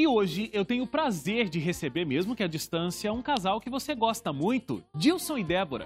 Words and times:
E 0.00 0.06
hoje 0.06 0.48
eu 0.54 0.64
tenho 0.64 0.84
o 0.84 0.86
prazer 0.86 1.50
de 1.50 1.58
receber, 1.58 2.06
mesmo 2.06 2.34
que 2.34 2.42
à 2.42 2.46
distância, 2.46 3.12
um 3.12 3.20
casal 3.20 3.60
que 3.60 3.68
você 3.68 3.94
gosta 3.94 4.32
muito, 4.32 4.82
Dilson 4.96 5.36
e 5.36 5.44
Débora. 5.44 5.84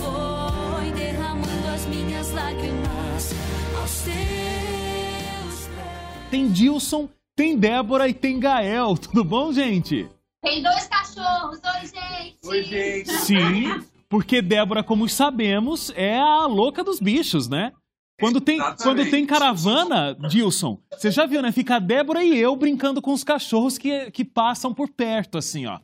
Foi 0.00 0.90
derramando 0.90 1.68
as 1.72 1.86
minhas 1.86 2.32
lágrimas 2.32 3.32
aos 3.80 4.00
teus 4.02 5.68
pés. 5.68 6.28
Tem 6.28 6.50
Dilson, 6.50 7.08
tem 7.36 7.56
Débora 7.56 8.08
e 8.08 8.14
tem 8.14 8.40
Gael. 8.40 8.96
Tudo 8.98 9.22
bom, 9.22 9.52
gente? 9.52 10.08
Tem 10.42 10.60
dois 10.60 10.88
cachorros. 10.88 11.60
Oi, 11.62 11.86
gente. 11.86 12.38
Oi, 12.44 12.62
gente. 12.64 13.12
Sim, 13.12 13.80
porque 14.08 14.42
Débora, 14.42 14.82
como 14.82 15.08
sabemos, 15.08 15.92
é 15.94 16.18
a 16.18 16.46
louca 16.46 16.82
dos 16.82 16.98
bichos, 16.98 17.48
né? 17.48 17.70
Quando 18.22 18.40
tem, 18.40 18.60
quando 18.80 19.10
tem 19.10 19.26
caravana, 19.26 20.14
Dilson, 20.14 20.80
você 20.92 21.10
já 21.10 21.26
viu, 21.26 21.42
né? 21.42 21.50
Fica 21.50 21.74
a 21.74 21.78
Débora 21.80 22.22
e 22.22 22.38
eu 22.38 22.54
brincando 22.54 23.02
com 23.02 23.12
os 23.12 23.24
cachorros 23.24 23.76
que, 23.76 24.12
que 24.12 24.24
passam 24.24 24.72
por 24.72 24.88
perto, 24.88 25.36
assim, 25.38 25.66
ó. 25.66 25.80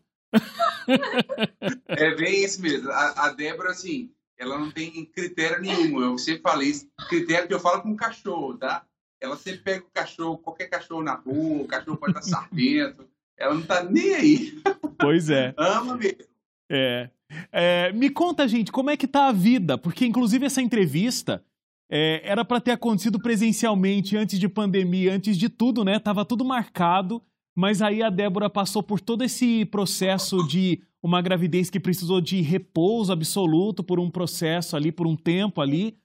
É 1.88 2.15
bem 2.15 2.45
isso 2.45 2.62
mesmo. 2.62 2.93
A, 2.93 3.27
a 3.27 3.32
Débora, 3.32 3.73
assim, 3.73 4.12
ela 4.38 4.56
não 4.56 4.70
tem 4.70 5.05
critério 5.06 5.60
nenhum. 5.60 6.01
Eu 6.01 6.16
sempre 6.16 6.43
falei 6.43 6.69
isso. 6.69 6.88
Critério 7.09 7.48
que 7.48 7.55
eu 7.55 7.59
falo 7.59 7.82
com 7.82 7.91
o 7.91 7.96
cachorro, 7.96 8.57
tá? 8.57 8.84
Ela 9.20 9.37
sempre 9.37 9.62
pega 9.62 9.84
o 9.84 9.91
cachorro, 9.93 10.38
qualquer 10.38 10.68
cachorro 10.68 11.02
na 11.02 11.15
rua, 11.15 11.65
o 11.65 11.66
cachorro 11.66 11.96
pode 11.96 12.16
estar 12.16 12.23
sargento. 12.23 13.05
Ela 13.37 13.55
não 13.55 13.62
tá 13.62 13.82
nem 13.82 14.15
aí. 14.15 14.62
Pois 14.96 15.29
é. 15.29 15.55
Ama 15.57 15.96
mesmo. 15.96 16.23
É. 16.70 17.10
é. 17.51 17.93
Me 17.93 18.10
conta, 18.10 18.46
gente, 18.46 18.70
como 18.70 18.91
é 18.91 18.96
que 18.96 19.09
tá 19.09 19.27
a 19.27 19.32
vida? 19.32 19.77
Porque, 19.77 20.07
inclusive, 20.07 20.46
essa 20.46 20.62
entrevista 20.62 21.43
é, 21.91 22.20
era 22.23 22.45
para 22.45 22.60
ter 22.60 22.73
acontecido 22.73 23.19
presencialmente 23.19 24.16
antes 24.16 24.38
de 24.38 24.48
pandemia, 24.48 25.15
antes 25.15 25.37
de 25.37 25.48
tudo, 25.48 25.84
né? 25.84 25.98
Tava 25.98 26.24
tudo 26.24 26.45
marcado, 26.45 27.23
mas 27.57 27.80
aí 27.80 28.02
a 28.02 28.10
Débora 28.10 28.51
passou 28.51 28.82
por 28.82 29.01
todo 29.01 29.24
esse 29.24 29.65
processo 29.66 30.46
de 30.46 30.82
uma 31.02 31.23
gravidez 31.23 31.71
que 31.71 31.80
precisou 31.80 32.21
de 32.21 32.40
repouso 32.40 33.12
absoluto 33.12 33.82
por 33.82 33.99
um 33.99 34.10
processo 34.10 34.77
ali, 34.77 34.93
por 34.93 35.07
um 35.07 35.16
tempo 35.16 35.60
ali. 35.60 35.99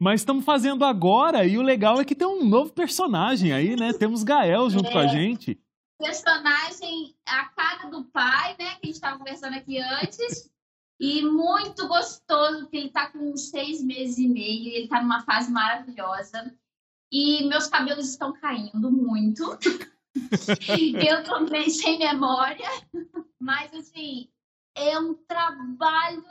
Mas 0.00 0.20
estamos 0.20 0.44
fazendo 0.44 0.84
agora 0.84 1.46
e 1.46 1.56
o 1.56 1.62
legal 1.62 2.00
é 2.00 2.04
que 2.04 2.14
tem 2.14 2.26
um 2.26 2.44
novo 2.44 2.72
personagem 2.72 3.52
aí, 3.52 3.76
né? 3.76 3.92
Temos 3.92 4.22
Gael 4.22 4.68
junto 4.68 4.88
é. 4.88 4.92
com 4.92 4.98
a 4.98 5.04
é. 5.04 5.08
gente. 5.08 5.58
Personagem 5.98 7.14
a 7.26 7.44
cara 7.46 7.88
do 7.88 8.04
pai, 8.04 8.56
né? 8.58 8.74
Que 8.74 8.80
a 8.82 8.86
gente 8.86 8.94
estava 8.94 9.16
conversando 9.16 9.54
aqui 9.54 9.78
antes. 9.78 10.50
E 11.06 11.20
muito 11.20 11.86
gostoso, 11.86 12.60
porque 12.60 12.78
ele 12.78 12.86
está 12.86 13.10
com 13.10 13.18
uns 13.30 13.50
seis 13.50 13.84
meses 13.84 14.16
e 14.16 14.26
meio, 14.26 14.68
ele 14.68 14.84
está 14.84 15.02
numa 15.02 15.20
fase 15.20 15.52
maravilhosa. 15.52 16.56
E 17.12 17.44
meus 17.44 17.66
cabelos 17.66 18.08
estão 18.08 18.32
caindo 18.32 18.90
muito. 18.90 19.44
eu 21.06 21.22
também 21.24 21.68
sem 21.68 21.98
memória. 21.98 22.66
Mas, 23.38 23.74
assim, 23.74 24.30
é 24.74 24.98
um 24.98 25.12
trabalho 25.12 26.24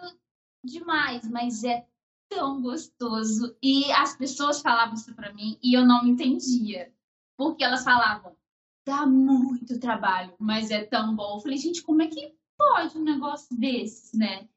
demais, 0.64 1.30
mas 1.30 1.64
é 1.64 1.86
tão 2.28 2.60
gostoso. 2.60 3.56
E 3.62 3.92
as 3.92 4.18
pessoas 4.18 4.60
falavam 4.60 4.96
isso 4.96 5.14
para 5.14 5.32
mim 5.34 5.60
e 5.62 5.78
eu 5.78 5.86
não 5.86 6.04
entendia. 6.08 6.92
Porque 7.38 7.64
elas 7.64 7.84
falavam, 7.84 8.36
dá 8.84 9.06
muito 9.06 9.80
trabalho, 9.80 10.34
mas 10.40 10.72
é 10.72 10.84
tão 10.84 11.16
bom. 11.16 11.36
Eu 11.36 11.42
falei, 11.42 11.60
gente, 11.60 11.84
como 11.84 12.02
é 12.02 12.08
que 12.08 12.34
pode 12.58 12.98
um 12.98 13.04
negócio 13.04 13.56
desses, 13.56 14.18
né? 14.18 14.50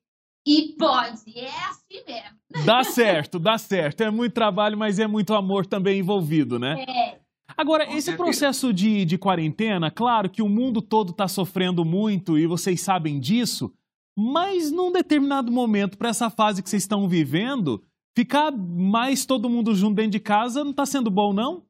E 0.46 0.76
pode, 0.78 1.36
é 1.36 1.48
assim 1.66 2.04
mesmo. 2.06 2.64
Dá 2.64 2.84
certo, 2.84 3.38
dá 3.38 3.58
certo. 3.58 4.02
É 4.02 4.10
muito 4.10 4.32
trabalho, 4.32 4.78
mas 4.78 5.00
é 5.00 5.06
muito 5.06 5.34
amor 5.34 5.66
também 5.66 5.98
envolvido, 5.98 6.56
né? 6.56 6.84
É. 6.88 7.20
Agora, 7.56 7.90
esse 7.92 8.16
processo 8.16 8.72
de, 8.72 9.04
de 9.04 9.18
quarentena, 9.18 9.90
claro 9.90 10.30
que 10.30 10.42
o 10.42 10.48
mundo 10.48 10.80
todo 10.80 11.10
está 11.10 11.26
sofrendo 11.26 11.84
muito 11.84 12.38
e 12.38 12.46
vocês 12.46 12.80
sabem 12.80 13.18
disso, 13.18 13.72
mas 14.16 14.70
num 14.70 14.92
determinado 14.92 15.50
momento, 15.50 15.98
para 15.98 16.10
essa 16.10 16.30
fase 16.30 16.62
que 16.62 16.70
vocês 16.70 16.82
estão 16.82 17.08
vivendo, 17.08 17.82
ficar 18.16 18.52
mais 18.52 19.26
todo 19.26 19.50
mundo 19.50 19.74
junto 19.74 19.96
dentro 19.96 20.12
de 20.12 20.20
casa 20.20 20.62
não 20.62 20.70
está 20.70 20.86
sendo 20.86 21.10
bom, 21.10 21.32
não? 21.32 21.64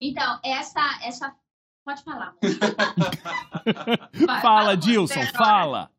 Então, 0.00 0.40
essa. 0.42 0.80
essa... 1.02 1.36
Pode 1.84 2.02
falar. 2.02 2.34
Vai, 4.26 4.40
fala, 4.40 4.74
Dilson, 4.74 5.20
fala. 5.34 5.90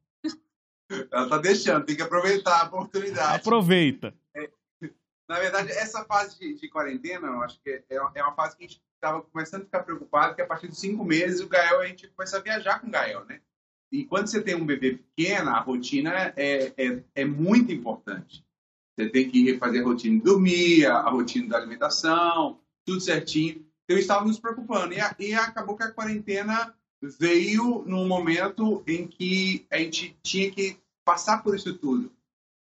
Ela 1.12 1.30
tá 1.30 1.38
deixando, 1.38 1.86
tem 1.86 1.96
que 1.96 2.02
aproveitar 2.02 2.62
a 2.62 2.66
oportunidade. 2.66 3.38
Aproveita. 3.38 4.14
É, 4.36 4.50
na 5.28 5.40
verdade, 5.40 5.72
essa 5.72 6.06
fase 6.06 6.38
de, 6.40 6.54
de, 6.56 6.70
quarentena, 6.70 7.28
eu 7.28 7.42
acho 7.42 7.60
que 7.62 7.70
é, 7.70 7.84
é 7.90 8.24
uma 8.24 8.36
fase 8.36 8.56
que 8.56 8.64
a 8.64 8.68
gente 8.68 8.82
estava 8.94 9.22
começando 9.22 9.64
a 9.64 9.66
ficar 9.66 9.84
preocupado, 9.84 10.36
que 10.36 10.42
a 10.42 10.48
partir 10.48 10.68
de 10.68 10.76
cinco 10.76 11.04
meses 11.04 11.42
o 11.42 11.48
Gael, 11.48 11.82
a 11.82 11.88
gente 11.88 12.08
começa 12.10 12.38
a 12.38 12.42
viajar 12.42 12.80
com 12.80 12.88
o 12.88 12.92
Gael, 12.92 13.26
né? 13.26 13.42
E 13.92 14.06
quando 14.06 14.28
você 14.28 14.42
tem 14.42 14.56
um 14.56 14.66
bebê 14.66 14.98
pequeno, 14.98 15.50
a 15.50 15.60
rotina 15.60 16.34
é, 16.36 16.74
é, 16.78 17.04
é 17.16 17.26
muito 17.26 17.72
importante. 17.72 18.46
Você 18.98 19.10
tem 19.10 19.30
que 19.30 19.58
fazer 19.58 19.82
a 19.82 19.84
rotina 19.84 20.18
de 20.18 20.24
dormir, 20.24 20.86
a, 20.86 20.98
a 20.98 21.10
rotina 21.10 21.50
da 21.50 21.58
alimentação, 21.58 22.60
tudo 22.86 23.02
certinho. 23.02 23.66
Então, 23.84 23.98
estava 23.98 24.26
nos 24.26 24.40
preocupando. 24.40 24.94
E, 24.94 25.00
a, 25.00 25.16
e 25.20 25.34
acabou 25.34 25.76
que 25.78 25.84
a 25.84 25.92
quarentena 25.92 26.76
veio 27.20 27.84
num 27.86 28.08
momento 28.08 28.84
em 28.88 29.08
que 29.08 29.66
a 29.70 29.78
gente 29.78 30.18
tinha 30.24 30.50
que 30.52 30.78
passar 31.04 31.44
por 31.44 31.56
isso 31.56 31.74
tudo. 31.76 32.12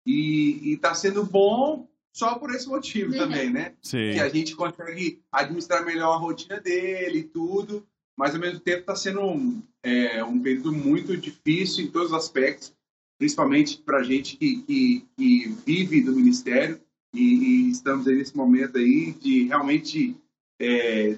E 0.05 0.73
está 0.73 0.93
sendo 0.93 1.25
bom 1.25 1.87
só 2.13 2.35
por 2.35 2.49
esse 2.53 2.67
motivo 2.67 3.11
uhum. 3.11 3.17
também, 3.17 3.49
né? 3.49 3.73
Sim. 3.81 4.13
Que 4.13 4.19
a 4.19 4.29
gente 4.29 4.55
consegue 4.55 5.21
administrar 5.31 5.83
melhor 5.83 6.13
a 6.13 6.17
rotina 6.17 6.61
dele 6.61 7.19
e 7.19 7.23
tudo, 7.23 7.85
mas 8.17 8.33
ao 8.33 8.39
mesmo 8.39 8.59
tempo 8.59 8.79
está 8.79 8.95
sendo 8.95 9.21
um, 9.21 9.61
é, 9.83 10.23
um 10.23 10.39
período 10.39 10.71
muito 10.71 11.17
difícil 11.17 11.83
em 11.83 11.91
todos 11.91 12.11
os 12.11 12.17
aspectos, 12.17 12.73
principalmente 13.17 13.79
para 13.79 13.97
a 13.97 14.03
gente 14.03 14.37
que, 14.37 14.61
que, 14.61 15.05
que, 15.17 15.55
vive 15.65 16.01
do 16.01 16.15
ministério 16.15 16.79
e, 17.13 17.21
e, 17.21 17.69
estamos 17.71 18.07
aí 18.07 18.15
nesse 18.15 18.35
momento 18.35 18.77
aí 18.77 19.11
de 19.13 19.47
realmente 19.47 20.15
é, 20.59 21.17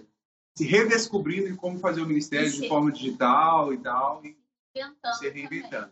se 0.57 0.65
redescobrindo 0.65 1.47
em 1.47 1.55
como 1.55 1.77
fazer 1.77 2.01
o 2.01 2.07
ministério 2.07 2.51
de 2.51 2.67
forma 2.67 2.91
digital 2.91 3.71
e 3.71 3.77
tal, 3.77 4.25
e 4.25 4.35
se 5.13 5.29
reinventando. 5.29 5.91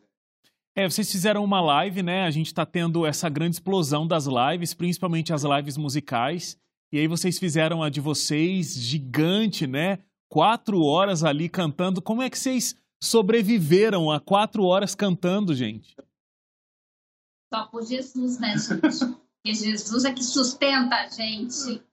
É, 0.75 0.89
vocês 0.89 1.11
fizeram 1.11 1.43
uma 1.43 1.61
live, 1.61 2.01
né? 2.01 2.25
A 2.25 2.31
gente 2.31 2.47
está 2.47 2.65
tendo 2.65 3.05
essa 3.05 3.29
grande 3.29 3.57
explosão 3.57 4.07
das 4.07 4.25
lives, 4.25 4.73
principalmente 4.73 5.31
as 5.31 5.43
lives 5.43 5.77
musicais. 5.77 6.57
E 6.91 6.97
aí 6.97 7.07
vocês 7.07 7.37
fizeram 7.37 7.83
a 7.83 7.89
de 7.89 8.01
vocês, 8.01 8.73
gigante, 8.73 9.67
né? 9.67 9.99
Quatro 10.27 10.81
horas 10.81 11.23
ali 11.23 11.47
cantando. 11.47 12.01
Como 12.01 12.23
é 12.23 12.29
que 12.29 12.37
vocês 12.37 12.75
sobreviveram 12.99 14.09
a 14.09 14.19
quatro 14.19 14.63
horas 14.63 14.95
cantando, 14.95 15.53
gente? 15.53 15.95
Só 17.53 17.67
por 17.67 17.85
Jesus, 17.85 18.39
né, 18.39 18.57
gente? 18.57 18.81
Porque 18.81 19.53
Jesus 19.53 20.05
é 20.05 20.11
que 20.11 20.23
sustenta 20.23 20.95
a 20.95 21.07
gente. 21.07 21.84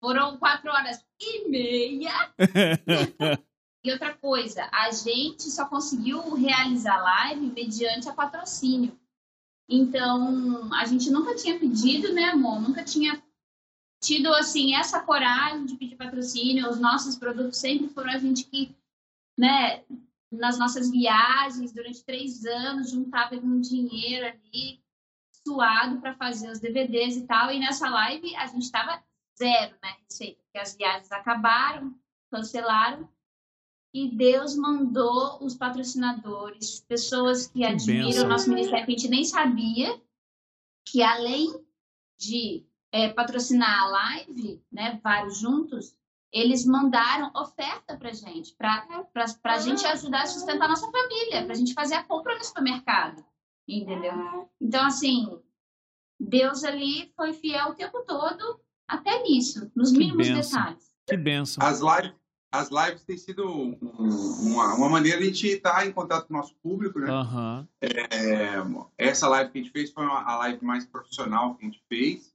Foram 0.00 0.38
quatro 0.38 0.70
horas 0.70 1.04
e 1.20 1.48
meia. 1.48 2.32
e 3.84 3.92
outra 3.92 4.14
coisa, 4.14 4.68
a 4.72 4.90
gente 4.90 5.42
só 5.50 5.66
conseguiu 5.66 6.34
realizar 6.34 7.02
live 7.02 7.46
mediante 7.46 8.08
a 8.08 8.14
patrocínio. 8.14 8.98
Então, 9.68 10.72
a 10.74 10.84
gente 10.86 11.10
nunca 11.10 11.36
tinha 11.36 11.58
pedido, 11.58 12.12
né, 12.12 12.24
amor? 12.30 12.60
Nunca 12.60 12.82
tinha 12.82 13.22
tido, 14.02 14.32
assim, 14.34 14.74
essa 14.74 15.00
coragem 15.00 15.66
de 15.66 15.76
pedir 15.76 15.96
patrocínio. 15.96 16.68
Os 16.68 16.80
nossos 16.80 17.14
produtos 17.16 17.58
sempre 17.58 17.88
foram 17.88 18.10
a 18.10 18.18
gente 18.18 18.44
que, 18.44 18.74
né, 19.38 19.84
nas 20.32 20.58
nossas 20.58 20.90
viagens, 20.90 21.72
durante 21.72 22.02
três 22.04 22.44
anos, 22.44 22.90
juntava 22.90 23.36
um 23.36 23.60
dinheiro 23.60 24.26
ali, 24.26 24.80
suado 25.46 26.00
para 26.00 26.14
fazer 26.14 26.50
os 26.50 26.58
DVDs 26.58 27.16
e 27.16 27.26
tal. 27.26 27.52
E 27.52 27.58
nessa 27.58 27.88
live, 27.88 28.34
a 28.36 28.46
gente 28.46 28.62
estava 28.62 29.02
zero, 29.40 29.74
né, 29.82 29.96
receita, 30.04 30.42
porque 30.42 30.58
as 30.58 30.76
viagens 30.76 31.10
acabaram, 31.10 31.94
cancelaram, 32.30 33.08
e 33.92 34.08
Deus 34.08 34.54
mandou 34.54 35.42
os 35.42 35.56
patrocinadores, 35.56 36.80
pessoas 36.80 37.46
que, 37.46 37.60
que 37.60 37.64
admiram 37.64 38.24
o 38.24 38.28
nosso 38.28 38.48
ministério, 38.50 38.86
que 38.86 38.92
a 38.92 38.96
gente 38.96 39.10
nem 39.10 39.24
sabia, 39.24 40.00
que 40.86 41.02
além 41.02 41.48
de 42.18 42.64
é, 42.92 43.08
patrocinar 43.08 43.82
a 43.82 43.88
live, 43.88 44.62
né, 44.70 45.00
vários 45.02 45.38
juntos, 45.38 45.96
eles 46.32 46.64
mandaram 46.64 47.32
oferta 47.34 47.96
para 47.96 48.12
gente, 48.12 48.54
para 48.54 48.86
a 49.44 49.58
gente 49.58 49.84
ajudar 49.84 50.22
a 50.22 50.26
sustentar 50.26 50.66
a 50.66 50.68
nossa 50.68 50.88
família, 50.88 51.42
para 51.42 51.52
a 51.52 51.56
gente 51.56 51.74
fazer 51.74 51.94
a 51.94 52.04
compra 52.04 52.36
no 52.36 52.44
supermercado, 52.44 53.24
entendeu? 53.66 54.48
Então, 54.60 54.86
assim, 54.86 55.40
Deus 56.20 56.62
ali 56.62 57.12
foi 57.16 57.32
fiel 57.32 57.70
o 57.70 57.74
tempo 57.74 58.04
todo 58.04 58.60
até 58.90 59.22
nisso, 59.22 59.70
nos 59.74 59.92
mínimos 59.92 60.28
benção. 60.28 60.60
detalhes. 60.60 60.90
Que 61.06 61.16
benção. 61.16 61.64
As 61.64 61.80
lives, 61.80 62.12
as 62.52 62.70
lives 62.70 63.04
têm 63.04 63.16
sido 63.16 63.48
um, 63.48 63.78
uma, 63.80 64.74
uma 64.74 64.88
maneira 64.88 65.18
de 65.18 65.24
a 65.24 65.26
gente 65.28 65.46
estar 65.46 65.86
em 65.86 65.92
contato 65.92 66.26
com 66.26 66.34
o 66.34 66.36
nosso 66.36 66.54
público, 66.56 66.98
né? 66.98 67.10
Uhum. 67.10 67.66
É, 67.80 68.56
essa 68.98 69.28
live 69.28 69.52
que 69.52 69.58
a 69.58 69.62
gente 69.62 69.72
fez 69.72 69.92
foi 69.92 70.04
a 70.04 70.36
live 70.38 70.64
mais 70.64 70.84
profissional 70.84 71.54
que 71.54 71.64
a 71.64 71.68
gente 71.68 71.82
fez. 71.88 72.34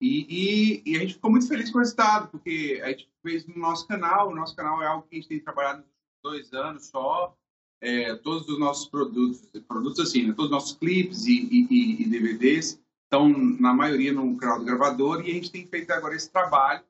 E, 0.00 0.82
e, 0.86 0.92
e, 0.92 0.96
a 0.96 1.00
gente 1.00 1.14
ficou 1.14 1.30
muito 1.30 1.46
feliz 1.46 1.70
com 1.70 1.76
o 1.76 1.80
resultado, 1.82 2.28
porque 2.28 2.80
a 2.82 2.88
gente 2.88 3.10
fez 3.22 3.46
no 3.46 3.58
nosso 3.58 3.86
canal. 3.86 4.30
O 4.30 4.34
nosso 4.34 4.56
canal 4.56 4.82
é 4.82 4.86
algo 4.86 5.06
que 5.06 5.14
a 5.14 5.20
gente 5.20 5.28
tem 5.28 5.40
trabalhado 5.40 5.80
nos 5.80 5.86
dois 6.22 6.52
anos 6.54 6.86
só, 6.86 7.36
é, 7.82 8.14
todos 8.16 8.48
os 8.48 8.58
nossos 8.58 8.88
produtos, 8.88 9.50
produtos 9.68 10.00
assim, 10.00 10.26
né, 10.26 10.32
todos 10.32 10.46
os 10.46 10.50
nossos 10.50 10.72
clipes 10.72 11.26
e, 11.26 11.48
e, 11.50 12.02
e, 12.02 12.08
DVDs 12.08 12.80
estão, 13.10 13.28
na 13.28 13.74
maioria, 13.74 14.12
no 14.12 14.36
canal 14.36 14.60
do 14.60 14.64
gravador 14.64 15.20
e 15.26 15.30
a 15.30 15.34
gente 15.34 15.50
tem 15.50 15.66
feito 15.66 15.90
agora 15.90 16.14
esse 16.14 16.30
trabalho 16.30 16.82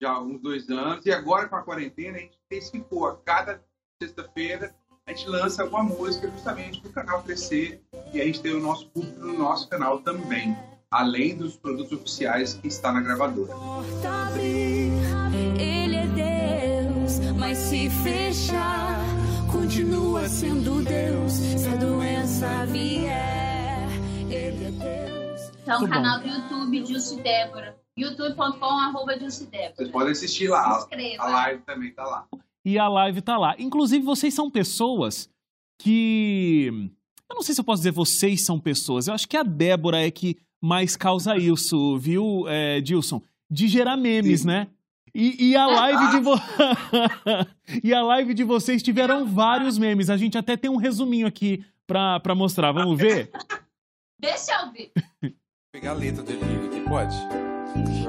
já 0.00 0.10
há 0.10 0.20
uns 0.20 0.40
dois 0.40 0.68
anos 0.68 1.06
e 1.06 1.12
agora 1.12 1.48
com 1.48 1.56
a 1.56 1.62
quarentena 1.62 2.18
a 2.18 2.20
gente 2.20 2.38
intensificou 2.46 3.06
a 3.06 3.16
cada 3.16 3.62
sexta-feira 4.00 4.74
a 5.06 5.12
gente 5.12 5.28
lança 5.28 5.62
alguma 5.62 5.82
música 5.82 6.30
justamente 6.30 6.80
para 6.80 6.90
o 6.90 6.92
canal 6.92 7.22
crescer 7.22 7.82
e 8.12 8.20
a 8.20 8.24
gente 8.24 8.40
tem 8.40 8.54
o 8.54 8.60
nosso 8.60 8.88
público 8.90 9.18
no 9.20 9.36
nosso 9.36 9.68
canal 9.68 9.98
também, 9.98 10.56
além 10.90 11.36
dos 11.36 11.56
produtos 11.56 11.92
oficiais 11.92 12.54
que 12.54 12.68
está 12.68 12.92
na 12.92 13.00
gravadora. 13.00 13.52
Ele 15.58 15.96
é 15.96 16.06
Deus, 16.06 17.18
mas 17.36 17.58
se 17.58 17.90
fechar, 17.90 19.00
continua 19.50 20.28
sendo 20.28 20.82
Deus. 20.84 21.32
Se 21.32 21.68
a 21.68 21.74
doença 21.74 22.64
vier, 22.66 23.31
Então, 25.62 25.88
canal 25.88 26.20
do 26.20 26.28
YouTube, 26.28 26.86
Jussi 26.86 27.22
Débora. 27.22 27.76
youtube.com, 27.96 28.64
arroba 28.64 29.16
Débora. 29.16 29.74
Vocês 29.74 29.90
podem 29.90 30.12
assistir 30.12 30.48
lá. 30.48 30.86
A 31.18 31.28
live 31.28 31.62
também 31.62 31.92
tá 31.94 32.04
lá 32.04 32.26
e 32.64 32.78
a 32.78 32.88
live 32.88 33.20
tá 33.20 33.36
lá. 33.36 33.54
Inclusive, 33.58 34.04
vocês 34.04 34.32
são 34.34 34.50
pessoas 34.50 35.28
que. 35.78 36.90
Eu 37.28 37.34
não 37.34 37.42
sei 37.42 37.54
se 37.54 37.60
eu 37.60 37.64
posso 37.64 37.80
dizer 37.80 37.92
vocês 37.92 38.44
são 38.44 38.58
pessoas. 38.58 39.06
Eu 39.06 39.14
acho 39.14 39.28
que 39.28 39.36
a 39.36 39.42
Débora 39.42 40.00
é 40.00 40.10
que 40.10 40.36
mais 40.60 40.96
causa 40.96 41.36
isso, 41.36 41.98
viu, 41.98 42.44
é, 42.46 42.80
Dilson? 42.80 43.20
De 43.50 43.66
gerar 43.68 43.96
memes, 43.96 44.42
Sim. 44.42 44.48
né? 44.48 44.68
E, 45.14 45.50
e, 45.50 45.56
a 45.56 45.66
live 45.66 46.10
de 46.10 46.20
vo... 46.20 46.34
e 47.84 47.92
a 47.92 48.02
live 48.02 48.32
de 48.32 48.44
vocês 48.44 48.82
tiveram 48.82 49.26
vários 49.26 49.76
memes. 49.76 50.08
A 50.08 50.16
gente 50.16 50.38
até 50.38 50.56
tem 50.56 50.70
um 50.70 50.76
resuminho 50.76 51.26
aqui 51.26 51.62
pra, 51.86 52.18
pra 52.20 52.34
mostrar. 52.34 52.72
Vamos 52.72 52.98
ver? 52.98 53.30
Deixa 54.18 54.52
eu 54.62 54.72
ver. 54.72 54.90
Vou 55.74 55.80
pegar 55.80 55.92
a 55.92 55.94
letra 55.94 56.22
dele 56.22 56.40
aqui, 56.66 56.80
pode? 56.86 57.16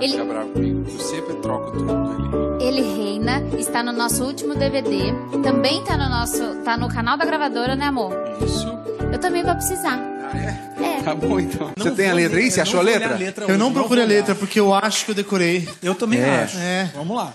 Ele... 0.01 0.17
Eu 0.17 0.99
sempre 0.99 1.33
troco 1.35 1.71
tudo. 1.71 2.59
Ele... 2.59 2.81
ele 2.81 2.93
reina, 2.93 3.41
está 3.57 3.81
no 3.81 3.93
nosso 3.93 4.25
último 4.25 4.53
DVD. 4.53 5.13
Também 5.41 5.79
está 5.79 5.95
no 5.95 6.09
nosso. 6.09 6.55
tá 6.65 6.75
no 6.75 6.89
canal 6.89 7.15
da 7.15 7.23
gravadora, 7.23 7.73
né, 7.73 7.85
amor? 7.85 8.11
Isso. 8.45 8.67
Eu 9.13 9.17
também 9.17 9.45
vou 9.45 9.55
precisar. 9.55 9.97
Ah, 9.97 10.37
é? 10.37 10.73
É. 10.83 11.01
Tá 11.03 11.15
bom, 11.15 11.39
então. 11.39 11.71
Não 11.77 11.85
Você 11.85 11.91
tem 11.91 12.09
a 12.09 12.13
letra 12.13 12.37
aí? 12.37 12.51
Você 12.51 12.59
achou 12.59 12.81
a 12.81 12.83
letra? 12.83 13.13
a 13.13 13.17
letra? 13.17 13.45
Eu 13.47 13.57
não 13.57 13.71
procurei 13.71 14.03
a 14.03 14.07
letra 14.07 14.35
porque 14.35 14.59
eu 14.59 14.73
acho 14.73 15.05
que 15.05 15.11
eu 15.11 15.15
decorei. 15.15 15.65
Eu 15.81 15.95
também 15.95 16.19
é. 16.19 16.43
acho. 16.43 16.57
É. 16.57 16.91
Vamos 16.93 17.15
lá. 17.15 17.33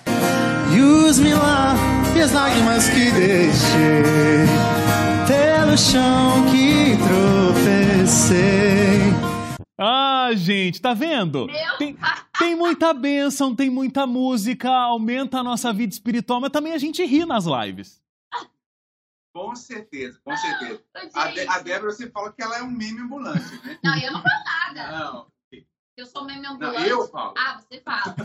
Use-me 0.69 1.33
lá, 1.33 1.75
e 2.15 2.21
as 2.21 2.33
lágrimas 2.33 2.87
que 2.91 3.11
deixei 3.13 4.45
pelo 5.27 5.79
chão 5.79 6.45
que 6.51 6.99
tropecei. 7.09 8.78
Ah, 10.29 10.35
gente, 10.35 10.79
tá 10.79 10.93
vendo? 10.93 11.47
Tem, 11.79 11.97
tem, 12.39 12.55
muita 12.55 12.93
bênção, 12.93 13.57
tem 13.57 13.71
muita 13.71 14.07
música, 14.07 14.69
aumenta 14.71 15.39
a 15.39 15.43
nossa 15.43 15.73
vida 15.73 15.91
espiritual, 15.91 16.39
mas 16.39 16.51
também 16.51 16.75
a 16.75 16.79
gente 16.79 17.03
ri 17.03 17.25
nas 17.25 17.47
lives. 17.47 18.03
Com 19.33 19.57
certeza, 19.57 20.21
com 20.23 20.37
certeza. 20.37 20.83
A, 21.15 21.29
De, 21.29 21.49
a 21.49 21.59
Débora, 21.61 21.93
você 21.93 22.11
fala 22.11 22.31
que 22.31 22.43
ela 22.43 22.59
é 22.59 22.63
um 22.63 22.71
meme 22.71 23.01
ambulante, 23.01 23.55
né? 23.65 23.79
Não, 23.83 23.97
eu 23.97 24.13
não 24.13 24.23
falo 24.23 24.45
nada. 24.45 24.99
Não. 24.99 25.27
Eu 25.97 26.07
sou 26.07 26.25
meme 26.27 26.47
ambulante. 26.47 26.79
Não, 26.79 26.87
eu 26.87 27.09
falo. 27.09 27.35
Ah, 27.39 27.59
você 27.61 27.81
fala. 27.81 28.17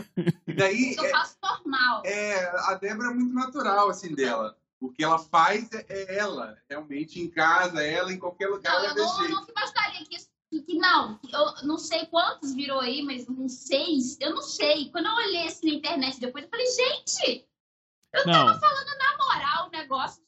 E 0.46 0.52
daí, 0.52 0.94
eu 0.96 1.04
é, 1.06 1.10
faço 1.10 1.36
normal. 1.42 2.02
É, 2.04 2.70
a 2.70 2.74
Débora 2.74 3.12
é 3.12 3.14
muito 3.14 3.34
natural, 3.34 3.88
assim, 3.88 4.14
dela. 4.14 4.58
O 4.78 4.92
que 4.92 5.02
ela 5.02 5.18
faz 5.18 5.72
é, 5.72 5.86
é 5.88 6.18
ela, 6.18 6.58
realmente 6.68 7.18
em 7.18 7.30
casa, 7.30 7.82
ela 7.82 8.12
em 8.12 8.18
qualquer 8.18 8.48
lugar. 8.48 8.74
Não, 8.74 8.84
eu 8.84 8.94
não, 8.94 9.28
não 9.28 9.46
imaginaria 9.48 10.04
que 10.04 10.16
isso 10.16 10.33
que, 10.62 10.76
não, 10.76 11.18
eu 11.32 11.66
não 11.66 11.78
sei 11.78 12.06
quantos 12.06 12.54
virou 12.54 12.80
aí, 12.80 13.02
mas 13.02 13.28
uns 13.28 13.52
seis, 13.66 14.16
eu 14.20 14.34
não 14.34 14.42
sei. 14.42 14.90
Quando 14.90 15.06
eu 15.06 15.14
olhei 15.14 15.46
assim 15.46 15.70
na 15.70 15.74
internet 15.74 16.20
depois, 16.20 16.44
eu 16.44 16.50
falei, 16.50 16.66
gente, 16.66 17.46
eu 18.12 18.26
não. 18.26 18.46
tava 18.46 18.60
falando 18.60 18.98
na 18.98 19.24
moral 19.24 19.68
o 19.68 19.70
negócio 19.70 20.24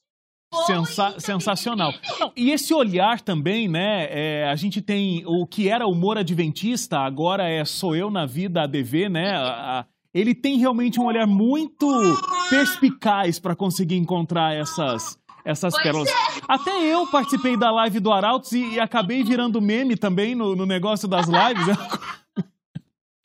Sensa 0.64 1.18
sensacional. 1.18 1.92
Não, 2.18 2.32
e 2.36 2.50
esse 2.50 2.72
olhar 2.72 3.20
também, 3.20 3.68
né? 3.68 4.06
É, 4.10 4.48
a 4.48 4.54
gente 4.54 4.80
tem 4.80 5.22
o 5.26 5.46
que 5.46 5.68
era 5.68 5.86
humor 5.86 6.16
adventista, 6.16 6.98
agora 7.00 7.48
é 7.48 7.64
Sou 7.64 7.94
Eu 7.94 8.10
na 8.10 8.24
Vida 8.24 8.62
ADV, 8.62 9.08
né? 9.08 9.32
A, 9.32 9.80
a, 9.80 9.84
ele 10.14 10.34
tem 10.34 10.56
realmente 10.56 10.98
um 11.00 11.04
olhar 11.04 11.26
muito 11.26 11.86
perspicaz 12.48 13.38
para 13.38 13.54
conseguir 13.54 13.96
encontrar 13.96 14.54
essas, 14.54 15.18
essas 15.44 15.74
pois 15.74 15.82
pérolas. 15.82 16.08
É. 16.08 16.25
Até 16.48 16.70
eu 16.82 17.06
participei 17.06 17.56
da 17.56 17.70
live 17.70 18.00
do 18.00 18.12
Arautos 18.12 18.52
e, 18.52 18.74
e 18.74 18.80
acabei 18.80 19.24
virando 19.24 19.60
meme 19.60 19.96
também 19.96 20.34
no, 20.34 20.54
no 20.54 20.66
negócio 20.66 21.08
das 21.08 21.26
lives. 21.26 21.76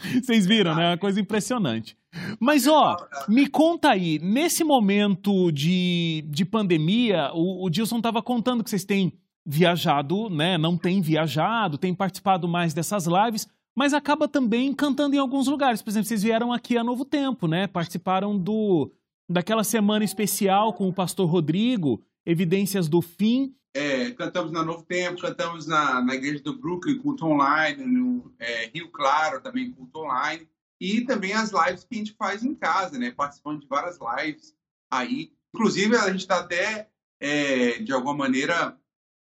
Vocês 0.23 0.45
viram, 0.45 0.75
né? 0.75 0.85
É 0.85 0.89
uma 0.91 0.97
coisa 0.97 1.19
impressionante. 1.19 1.95
Mas, 2.39 2.67
ó, 2.67 2.97
me 3.27 3.47
conta 3.47 3.91
aí, 3.91 4.19
nesse 4.19 4.63
momento 4.63 5.51
de, 5.51 6.25
de 6.27 6.43
pandemia, 6.43 7.31
o, 7.33 7.65
o 7.65 7.69
Dilson 7.69 7.97
estava 7.97 8.21
contando 8.21 8.63
que 8.63 8.69
vocês 8.69 8.83
têm 8.83 9.13
viajado, 9.45 10.29
né? 10.29 10.57
Não 10.57 10.77
tem 10.77 11.01
viajado, 11.01 11.77
tem 11.77 11.93
participado 11.93 12.47
mais 12.47 12.73
dessas 12.73 13.05
lives, 13.05 13.47
mas 13.75 13.93
acaba 13.93 14.27
também 14.27 14.73
cantando 14.73 15.15
em 15.15 15.19
alguns 15.19 15.47
lugares. 15.47 15.81
Por 15.81 15.89
exemplo, 15.89 16.07
vocês 16.07 16.23
vieram 16.23 16.51
aqui 16.51 16.77
a 16.77 16.83
Novo 16.83 17.05
Tempo, 17.05 17.47
né? 17.47 17.67
Participaram 17.67 18.37
do 18.37 18.91
daquela 19.29 19.63
semana 19.63 20.03
especial 20.03 20.73
com 20.73 20.89
o 20.89 20.93
pastor 20.93 21.29
Rodrigo 21.29 22.03
evidências 22.25 22.87
do 22.87 23.01
fim. 23.01 23.55
É, 23.73 24.11
cantamos 24.11 24.51
na 24.51 24.63
Novo 24.63 24.83
Tempo, 24.83 25.21
cantamos 25.21 25.65
na, 25.65 26.01
na 26.01 26.15
Igreja 26.15 26.43
do 26.43 26.57
Brooklyn, 26.57 26.99
culto 26.99 27.25
online, 27.25 27.85
no 27.85 28.33
é, 28.37 28.65
Rio 28.73 28.89
Claro 28.89 29.41
também, 29.41 29.71
culto 29.71 29.99
online. 29.99 30.47
E 30.79 31.01
também 31.01 31.33
as 31.33 31.51
lives 31.51 31.83
que 31.83 31.95
a 31.95 31.97
gente 31.97 32.13
faz 32.13 32.43
em 32.43 32.55
casa, 32.55 32.97
né? 32.97 33.11
Participando 33.11 33.61
de 33.61 33.67
várias 33.67 33.97
lives 34.17 34.55
aí. 34.89 35.31
Inclusive, 35.53 35.95
a 35.95 36.09
gente 36.11 36.21
está 36.21 36.39
até, 36.39 36.89
é, 37.19 37.79
de 37.79 37.93
alguma 37.93 38.15
maneira, 38.15 38.77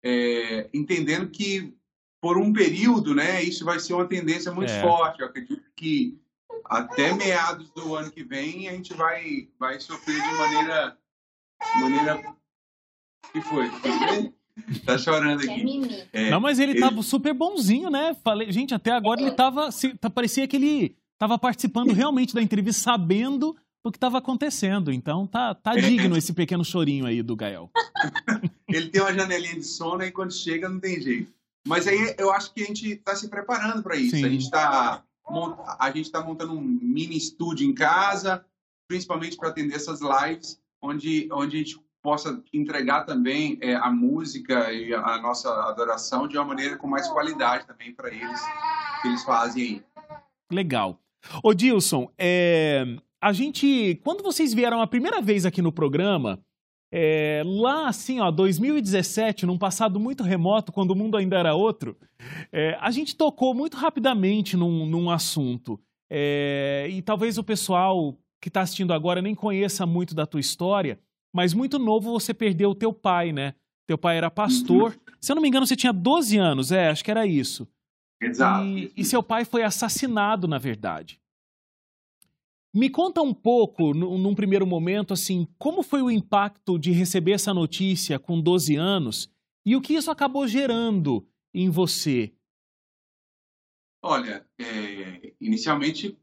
é, 0.04 0.70
entendendo 0.74 1.30
que 1.30 1.74
por 2.22 2.38
um 2.38 2.52
período, 2.52 3.14
né, 3.14 3.44
isso 3.44 3.64
vai 3.64 3.80
ser 3.80 3.94
uma 3.94 4.08
tendência 4.08 4.52
muito 4.52 4.72
é. 4.72 4.82
forte. 4.82 5.22
Eu 5.22 5.28
acredito 5.28 5.64
que 5.76 6.20
até 6.66 7.14
meados 7.14 7.70
do 7.70 7.96
ano 7.96 8.12
que 8.12 8.24
vem 8.24 8.68
a 8.68 8.72
gente 8.72 8.94
vai, 8.96 9.48
vai 9.60 9.80
sofrer 9.80 10.20
de 10.20 10.34
maneira, 10.34 10.98
maneira 11.75 12.36
que 13.36 13.42
foi? 13.42 13.70
Tá 14.86 14.98
chorando 14.98 15.42
aqui. 15.42 16.08
É, 16.13 16.30
não, 16.30 16.39
mas 16.39 16.60
ele, 16.60 16.72
ele 16.74 16.80
tava 16.80 17.04
super 17.04 17.34
bonzinho, 17.34 17.89
né? 17.89 18.15
Falei, 18.24 18.50
gente, 18.51 18.74
até 18.74 18.92
agora 18.92 19.22
ele 19.22 19.32
tava. 19.32 19.70
Se, 19.72 19.94
tá, 19.96 20.10
parecia 20.10 20.48
que 20.48 20.56
ele 20.56 20.96
tava 21.20 21.38
participando 21.38 21.92
realmente 21.92 22.34
da 22.34 22.42
entrevista, 22.42 22.82
sabendo 22.82 23.56
o 23.84 23.92
que 23.92 23.98
estava 23.98 24.20
acontecendo. 24.20 24.92
Então 24.94 25.27
tá, 25.27 25.54
tá 25.54 25.75
digno 25.75 26.15
esse 26.18 26.32
pequeno 26.34 26.63
chorinho 26.63 27.06
aí 27.06 27.22
do 27.22 27.36
Gael. 27.36 27.70
ele 28.70 28.89
tem 28.89 29.01
uma 29.01 29.13
janelinha 29.13 29.56
de 29.56 29.65
sono 29.65 30.04
e 30.04 30.12
quando 30.12 30.34
chega 30.34 30.70
não 30.70 30.80
tem 30.80 31.01
jeito. 31.01 31.34
Mas 31.68 31.86
aí 31.88 32.15
eu 32.18 32.32
acho 32.32 32.54
que 32.54 32.63
a 32.63 32.65
gente 32.65 32.88
está 32.92 33.15
se 33.15 33.27
preparando 33.27 33.84
para 33.84 33.98
isso. 33.98 34.15
Sim. 34.15 34.24
A 34.24 34.30
gente 34.30 34.44
está 34.44 35.04
a 35.80 35.88
gente 35.88 36.06
está 36.06 36.24
montando 36.24 36.54
um 36.54 36.62
mini 36.62 37.18
estúdio 37.18 37.68
em 37.68 37.74
casa, 37.74 38.46
principalmente 38.88 39.36
para 39.36 39.50
atender 39.50 39.75
essas 39.75 40.00
lives, 40.00 40.62
onde, 40.82 41.27
onde 41.32 41.58
a 41.58 41.60
gente 41.60 41.80
possa 42.06 42.40
entregar 42.54 43.04
também 43.04 43.58
é, 43.62 43.74
a 43.74 43.90
música 43.90 44.72
e 44.72 44.94
a 44.94 45.18
nossa 45.18 45.50
adoração 45.68 46.28
de 46.28 46.38
uma 46.38 46.46
maneira 46.46 46.78
com 46.78 46.86
mais 46.86 47.08
qualidade 47.08 47.66
também 47.66 47.92
para 47.92 48.10
eles, 48.10 48.42
que 49.02 49.08
eles 49.08 49.24
fazem 49.24 49.64
aí. 49.64 49.84
Legal. 50.52 51.00
Ô 51.42 51.52
Dilson, 51.52 52.08
é, 52.16 52.86
a 53.20 53.34
gente, 53.34 54.00
quando 54.04 54.22
vocês 54.22 54.54
vieram 54.54 54.84
a 54.84 54.86
primeira 54.86 55.20
vez 55.20 55.48
aqui 55.48 55.64
no 55.64 55.72
programa, 55.72 56.40
é, 56.94 57.42
lá 57.44 57.88
assim, 57.88 58.20
ó, 58.20 58.30
2017, 58.30 59.48
num 59.48 59.58
passado 59.58 60.00
muito 60.00 60.24
remoto, 60.24 60.72
quando 60.72 60.92
o 60.92 60.96
mundo 60.96 61.18
ainda 61.18 61.40
era 61.40 61.56
outro, 61.56 61.98
é, 62.52 62.78
a 62.80 62.92
gente 62.92 63.16
tocou 63.16 63.56
muito 63.56 63.78
rapidamente 63.78 64.56
num, 64.56 64.86
num 64.86 65.10
assunto. 65.10 65.80
É, 66.08 66.88
e 66.88 67.02
talvez 67.02 67.40
o 67.40 67.44
pessoal 67.44 68.16
que 68.40 68.50
está 68.50 68.62
assistindo 68.62 68.94
agora 68.94 69.24
nem 69.24 69.34
conheça 69.34 69.88
muito 69.88 70.14
da 70.14 70.28
tua 70.28 70.40
história, 70.40 71.00
mas 71.36 71.54
muito 71.54 71.77
novo 71.77 72.13
você 72.13 72.34
perdeu 72.34 72.70
o 72.70 72.75
teu 72.75 72.94
pai, 72.94 73.34
né? 73.34 73.56
Teu 73.86 73.98
pai 73.98 74.15
era 74.15 74.32
pastor. 74.32 74.94
Uhum. 74.94 75.13
Se 75.20 75.34
eu 75.34 75.36
não 75.36 75.42
me 75.42 75.50
engano, 75.50 75.68
você 75.68 75.75
tinha 75.75 75.92
12 75.92 76.38
anos, 76.38 76.72
é, 76.72 76.88
acho 76.88 77.04
que 77.04 77.12
era 77.12 77.27
isso. 77.27 77.68
Exato. 78.22 78.65
E, 78.65 78.94
e 78.96 79.04
seu 79.04 79.22
pai 79.22 79.44
foi 79.44 79.62
assassinado, 79.62 80.48
na 80.48 80.58
verdade. 80.58 81.20
Me 82.74 82.89
conta 82.89 83.22
um 83.22 83.34
pouco, 83.34 83.94
num 83.94 84.34
primeiro 84.34 84.65
momento, 84.65 85.13
assim, 85.13 85.46
como 85.58 85.84
foi 85.84 86.01
o 86.01 86.10
impacto 86.10 86.80
de 86.80 86.92
receber 86.92 87.34
essa 87.34 87.54
notícia 87.54 88.18
com 88.18 88.39
12 88.39 88.77
anos 88.77 89.30
e 89.65 89.75
o 89.75 89.82
que 89.82 89.94
isso 89.94 90.10
acabou 90.10 90.48
gerando 90.48 91.27
em 91.54 91.70
você? 91.70 92.34
Olha, 94.01 94.48
é, 94.58 95.34
inicialmente, 95.42 96.18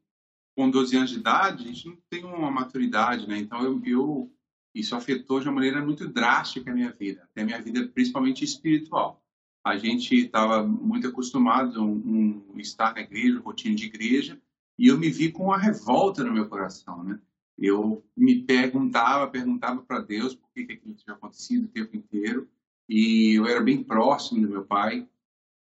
com 0.57 0.71
12 0.71 0.97
anos 0.97 1.11
de 1.11 1.19
idade, 1.19 1.65
a 1.65 1.67
gente 1.67 1.87
não 1.87 1.99
tem 2.09 2.25
uma 2.25 2.51
maturidade, 2.51 3.29
né? 3.29 3.37
Então, 3.37 3.63
eu, 3.63 3.83
eu 3.85 4.33
isso 4.75 4.97
afetou 4.97 5.41
de 5.41 5.47
uma 5.47 5.55
maneira 5.55 5.85
muito 5.85 6.09
drástica 6.09 6.71
a 6.71 6.75
minha 6.75 6.91
vida, 6.93 7.23
até 7.25 7.43
a 7.43 7.45
minha 7.45 7.61
vida 7.61 7.87
principalmente 7.89 8.45
espiritual. 8.45 9.23
A 9.65 9.77
gente 9.77 10.15
estava 10.15 10.67
muito 10.67 11.07
acostumado 11.07 11.79
a 11.79 11.83
um, 11.83 12.45
um, 12.55 12.59
estar 12.59 12.95
na 12.95 13.01
igreja, 13.01 13.41
rotina 13.41 13.77
de 13.77 13.87
igreja, 13.87 14.41
e 14.79 14.89
eu 14.89 14.99
me 14.99 15.09
vi 15.09 15.31
com 15.31 15.45
uma 15.45 15.59
revolta 15.59 16.25
no 16.25 16.33
meu 16.33 16.49
coração, 16.49 17.05
né? 17.05 17.21
Eu 17.57 18.05
me 18.17 18.43
perguntava, 18.43 19.31
perguntava 19.31 19.83
para 19.83 20.01
Deus 20.01 20.35
por 20.35 20.51
que, 20.53 20.65
que 20.65 20.73
aquilo 20.73 20.95
tinha 20.95 21.15
acontecido 21.15 21.67
o 21.67 21.69
tempo 21.69 21.97
inteiro, 21.97 22.49
e 22.89 23.39
eu 23.39 23.47
era 23.47 23.61
bem 23.61 23.85
próximo 23.85 24.41
do 24.41 24.49
meu 24.49 24.65
pai. 24.65 25.07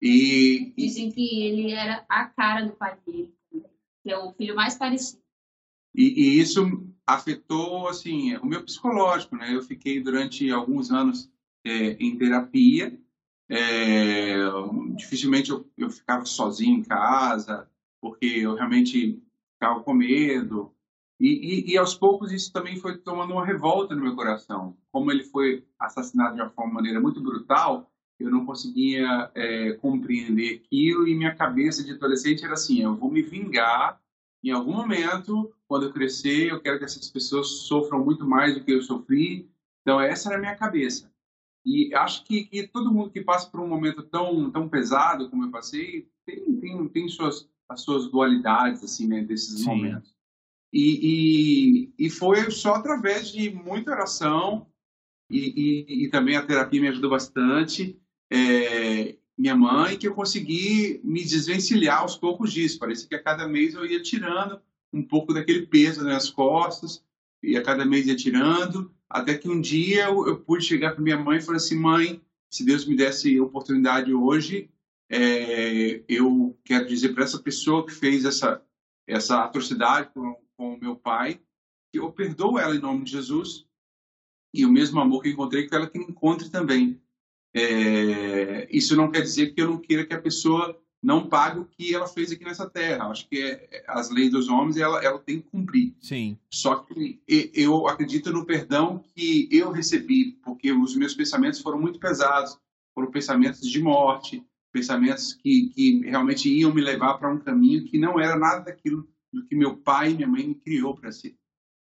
E, 0.01 0.73
Dizem 0.77 1.11
que 1.11 1.43
ele 1.43 1.71
era 1.71 2.05
a 2.07 2.25
cara 2.25 2.65
do 2.65 2.73
pai 2.73 2.97
dele, 3.05 3.33
que 3.51 4.11
é 4.11 4.17
o 4.17 4.31
filho 4.31 4.55
mais 4.55 4.75
parecido. 4.75 5.21
E, 5.93 6.03
e, 6.03 6.39
isso 6.39 6.61
afetou 7.13 7.87
assim 7.87 8.35
o 8.37 8.45
meu 8.45 8.63
psicológico, 8.63 9.35
né? 9.35 9.55
Eu 9.55 9.61
fiquei 9.61 10.01
durante 10.01 10.49
alguns 10.51 10.91
anos 10.91 11.29
é, 11.65 11.93
em 11.93 12.17
terapia. 12.17 12.97
É, 13.49 14.35
dificilmente 14.95 15.51
eu, 15.51 15.69
eu 15.77 15.89
ficava 15.89 16.25
sozinho 16.25 16.79
em 16.79 16.83
casa, 16.83 17.69
porque 18.01 18.25
eu 18.25 18.55
realmente 18.55 19.21
ficava 19.53 19.81
com 19.81 19.93
medo. 19.93 20.73
E, 21.19 21.27
e, 21.27 21.71
e, 21.73 21.77
aos 21.77 21.93
poucos 21.93 22.31
isso 22.31 22.51
também 22.51 22.77
foi 22.77 22.97
tomando 22.97 23.33
uma 23.33 23.45
revolta 23.45 23.93
no 23.93 24.01
meu 24.01 24.15
coração. 24.15 24.75
Como 24.91 25.11
ele 25.11 25.23
foi 25.23 25.63
assassinado 25.79 26.35
de 26.35 26.41
uma 26.41 26.67
maneira 26.67 26.99
muito 26.99 27.21
brutal, 27.21 27.91
eu 28.19 28.31
não 28.31 28.45
conseguia 28.45 29.31
é, 29.35 29.73
compreender 29.73 30.63
aquilo 30.65 31.07
e 31.07 31.13
minha 31.13 31.35
cabeça 31.35 31.83
de 31.83 31.91
adolescente 31.91 32.43
era 32.43 32.53
assim: 32.53 32.81
eu 32.81 32.95
vou 32.95 33.11
me 33.11 33.21
vingar 33.21 34.00
em 34.43 34.51
algum 34.51 34.73
momento, 34.73 35.53
quando 35.67 35.85
eu 35.85 35.93
crescer, 35.93 36.49
eu 36.49 36.59
quero 36.59 36.79
que 36.79 36.85
essas 36.85 37.09
pessoas 37.09 37.47
sofram 37.47 38.03
muito 38.03 38.27
mais 38.27 38.55
do 38.55 38.63
que 38.63 38.71
eu 38.71 38.81
sofri. 38.81 39.49
Então, 39.81 40.01
essa 40.01 40.29
era 40.29 40.37
a 40.37 40.39
minha 40.39 40.55
cabeça. 40.55 41.11
E 41.63 41.93
acho 41.93 42.23
que, 42.25 42.45
que 42.45 42.67
todo 42.67 42.91
mundo 42.91 43.11
que 43.11 43.21
passa 43.21 43.47
por 43.47 43.59
um 43.59 43.67
momento 43.67 44.01
tão, 44.01 44.49
tão 44.49 44.67
pesado 44.67 45.29
como 45.29 45.45
eu 45.45 45.51
passei, 45.51 46.07
tem, 46.25 46.59
tem, 46.59 46.87
tem 46.87 47.07
suas, 47.07 47.47
as 47.69 47.81
suas 47.81 48.09
dualidades, 48.09 48.83
assim, 48.83 49.07
né, 49.07 49.21
desses 49.21 49.59
Sim. 49.59 49.65
momentos. 49.65 50.15
E, 50.73 51.91
e, 51.99 52.05
e, 52.05 52.09
foi 52.09 52.49
só 52.49 52.75
através 52.75 53.29
de 53.29 53.49
muita 53.49 53.91
oração 53.91 54.65
e, 55.29 55.85
e, 55.89 56.05
e 56.05 56.09
também 56.09 56.37
a 56.37 56.45
terapia 56.45 56.81
me 56.81 56.87
ajudou 56.87 57.09
bastante. 57.09 57.99
É, 58.31 59.17
minha 59.37 59.55
mãe 59.55 59.97
que 59.97 60.07
eu 60.07 60.13
consegui 60.13 60.99
me 61.03 61.23
desvencilhar 61.23 62.01
aos 62.01 62.15
poucos 62.15 62.51
disso. 62.53 62.79
Parece 62.79 63.07
que 63.07 63.15
a 63.15 63.21
cada 63.21 63.47
mês 63.47 63.73
eu 63.73 63.85
ia 63.85 64.01
tirando 64.01 64.61
um 64.93 65.01
pouco 65.01 65.33
daquele 65.33 65.65
peso 65.65 66.03
nas 66.03 66.29
costas, 66.29 67.03
e 67.41 67.57
a 67.57 67.63
cada 67.63 67.85
mês 67.85 68.05
ia 68.05 68.15
tirando, 68.15 68.93
até 69.09 69.37
que 69.37 69.49
um 69.49 69.59
dia 69.59 70.05
eu, 70.05 70.27
eu 70.27 70.39
pude 70.39 70.63
chegar 70.63 70.91
para 70.91 71.03
minha 71.03 71.17
mãe 71.17 71.39
e 71.39 71.41
falar 71.41 71.57
assim: 71.57 71.75
mãe, 71.75 72.21
se 72.49 72.63
Deus 72.63 72.85
me 72.85 72.95
desse 72.95 73.39
oportunidade 73.39 74.13
hoje, 74.13 74.69
é, 75.09 76.03
eu 76.07 76.57
quero 76.63 76.87
dizer 76.87 77.13
para 77.13 77.23
essa 77.23 77.39
pessoa 77.39 77.85
que 77.85 77.93
fez 77.93 78.25
essa, 78.25 78.61
essa 79.07 79.43
atrocidade 79.43 80.09
com, 80.13 80.35
com 80.55 80.77
meu 80.77 80.95
pai, 80.95 81.41
que 81.91 81.99
eu 81.99 82.11
perdoo 82.11 82.59
ela 82.59 82.75
em 82.75 82.79
nome 82.79 83.03
de 83.03 83.11
Jesus, 83.11 83.65
e 84.53 84.65
o 84.65 84.71
mesmo 84.71 84.99
amor 84.99 85.23
que 85.23 85.29
encontrei, 85.29 85.67
que 85.67 85.75
ela 85.75 85.89
que 85.89 85.97
encontre 85.97 86.49
também. 86.49 87.01
É, 87.53 88.67
isso 88.71 88.95
não 88.95 89.11
quer 89.11 89.21
dizer 89.21 89.53
que 89.53 89.61
eu 89.61 89.69
não 89.69 89.77
queira 89.77 90.05
que 90.05 90.13
a 90.13 90.21
pessoa 90.21 90.77
não 91.01 91.27
pague 91.27 91.59
o 91.59 91.65
que 91.65 91.93
ela 91.95 92.07
fez 92.07 92.31
aqui 92.31 92.43
nessa 92.43 92.69
terra. 92.69 93.07
Acho 93.07 93.27
que 93.27 93.41
é, 93.41 93.83
as 93.87 94.09
leis 94.09 94.31
dos 94.31 94.47
homens 94.49 94.77
ela, 94.77 95.03
ela 95.03 95.19
tem 95.19 95.41
que 95.41 95.49
cumprir. 95.49 95.95
Sim. 95.99 96.37
Só 96.53 96.75
que 96.75 97.21
eu 97.27 97.87
acredito 97.87 98.31
no 98.31 98.45
perdão 98.45 99.03
que 99.15 99.49
eu 99.51 99.71
recebi, 99.71 100.33
porque 100.43 100.71
os 100.71 100.95
meus 100.95 101.13
pensamentos 101.13 101.59
foram 101.59 101.81
muito 101.81 101.99
pesados, 101.99 102.57
foram 102.93 103.09
pensamentos 103.09 103.61
de 103.61 103.81
morte, 103.81 104.45
pensamentos 104.71 105.33
que, 105.33 105.69
que 105.69 106.01
realmente 106.01 106.49
iam 106.49 106.73
me 106.73 106.81
levar 106.81 107.15
para 107.15 107.31
um 107.33 107.39
caminho 107.39 107.85
que 107.85 107.97
não 107.97 108.19
era 108.19 108.37
nada 108.37 108.65
daquilo 108.65 109.07
do 109.33 109.45
que 109.45 109.55
meu 109.55 109.77
pai 109.77 110.11
e 110.11 110.15
minha 110.15 110.27
mãe 110.27 110.47
me 110.47 110.55
criou 110.55 110.95
para 110.95 111.11
ser. 111.11 111.35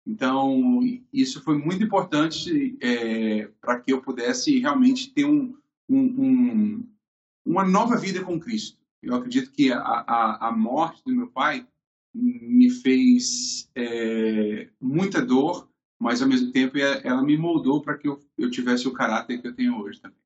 Então, 0.06 0.82
isso 1.12 1.42
foi 1.42 1.58
muito 1.58 1.84
importante 1.84 2.78
é, 2.82 3.48
para 3.62 3.80
que 3.80 3.94
eu 3.94 4.02
pudesse 4.02 4.60
realmente 4.60 5.12
ter 5.14 5.26
um, 5.26 5.56
um, 5.90 6.00
um, 6.00 6.90
uma 7.46 7.66
nova 7.66 7.96
vida 7.96 8.22
com 8.24 8.40
Cristo. 8.40 8.78
Eu 9.02 9.16
acredito 9.16 9.52
que 9.52 9.72
a, 9.72 9.80
a, 9.80 10.48
a 10.50 10.52
morte 10.52 11.02
do 11.06 11.14
meu 11.14 11.28
pai 11.28 11.66
me 12.14 12.70
fez 12.70 13.70
é, 13.76 14.70
muita 14.80 15.26
dor, 15.26 15.70
mas 16.00 16.22
ao 16.22 16.28
mesmo 16.28 16.52
tempo 16.52 16.78
ela 16.78 17.22
me 17.24 17.38
moldou 17.38 17.82
para 17.82 17.98
que 17.98 18.08
eu, 18.08 18.20
eu 18.38 18.52
tivesse 18.52 18.88
o 18.88 18.94
caráter 18.94 19.42
que 19.42 19.48
eu 19.48 19.56
tenho 19.56 19.80
hoje 19.80 20.00
também. 20.02 20.18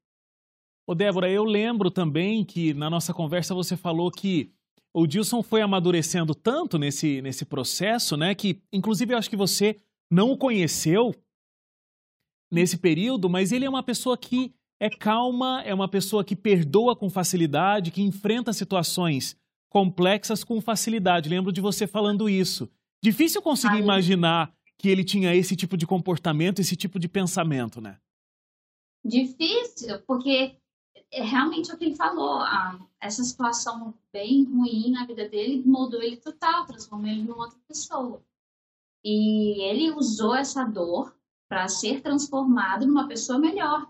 Ô 0.86 0.96
Débora, 0.96 1.29
eu 1.29 1.43
lembro 1.43 1.91
também 1.91 2.43
que 2.43 2.74
na 2.74 2.89
nossa 2.89 3.13
conversa 3.13 3.53
você 3.53 3.75
falou 3.75 4.10
que 4.10 4.51
o 4.93 5.05
Dilson 5.05 5.43
foi 5.43 5.62
amadurecendo 5.62 6.34
tanto 6.34 6.77
nesse, 6.77 7.22
nesse 7.22 7.46
processo, 7.46 8.17
né? 8.17 8.34
Que, 8.34 8.62
inclusive, 8.72 9.13
eu 9.13 9.17
acho 9.17 9.29
que 9.29 9.36
você 9.36 9.77
não 10.10 10.31
o 10.31 10.38
conheceu 10.38 11.13
nesse 12.51 12.77
período, 12.77 13.29
mas 13.29 13.51
ele 13.51 13.65
é 13.65 13.69
uma 13.69 13.84
pessoa 13.84 14.17
que 14.17 14.53
é 14.79 14.89
calma, 14.89 15.62
é 15.63 15.74
uma 15.74 15.88
pessoa 15.88 16.24
que 16.24 16.36
perdoa 16.36 16.96
com 16.96 17.10
facilidade, 17.10 17.91
que 17.91 18.01
enfrenta 18.01 18.53
situações 18.53 19.36
complexas 19.69 20.43
com 20.43 20.62
facilidade. 20.62 21.29
Lembro 21.29 21.51
de 21.51 21.62
você 21.62 21.86
falando 21.86 22.29
isso. 22.29 22.69
Difícil 23.03 23.41
conseguir 23.41 23.77
Ai. 23.77 23.81
imaginar 23.81 24.53
que 24.77 24.89
ele 24.89 25.03
tinha 25.03 25.36
esse 25.36 25.55
tipo 25.55 25.75
de 25.75 25.88
comportamento, 25.88 26.60
esse 26.60 26.75
tipo 26.75 27.00
de 27.00 27.07
pensamento, 27.07 27.81
né? 27.81 27.98
Difícil, 29.03 30.00
porque 30.05 30.57
é 31.11 31.23
realmente 31.23 31.71
o 31.71 31.77
que 31.77 31.85
ele 31.85 31.95
falou. 31.95 32.39
Ah, 32.39 32.79
essa 32.99 33.23
situação 33.23 33.93
bem 34.11 34.43
ruim 34.43 34.91
na 34.91 35.05
vida 35.05 35.27
dele 35.27 35.63
moldou 35.65 36.01
ele 36.01 36.17
total, 36.17 36.65
transformou 36.65 37.07
ele 37.07 37.21
em 37.21 37.29
outra 37.29 37.57
pessoa. 37.67 38.23
E 39.03 39.61
ele 39.63 39.91
usou 39.91 40.35
essa 40.35 40.63
dor 40.63 41.15
para 41.47 41.67
ser 41.67 42.01
transformado 42.01 42.85
numa 42.85 43.07
pessoa 43.07 43.39
melhor. 43.39 43.89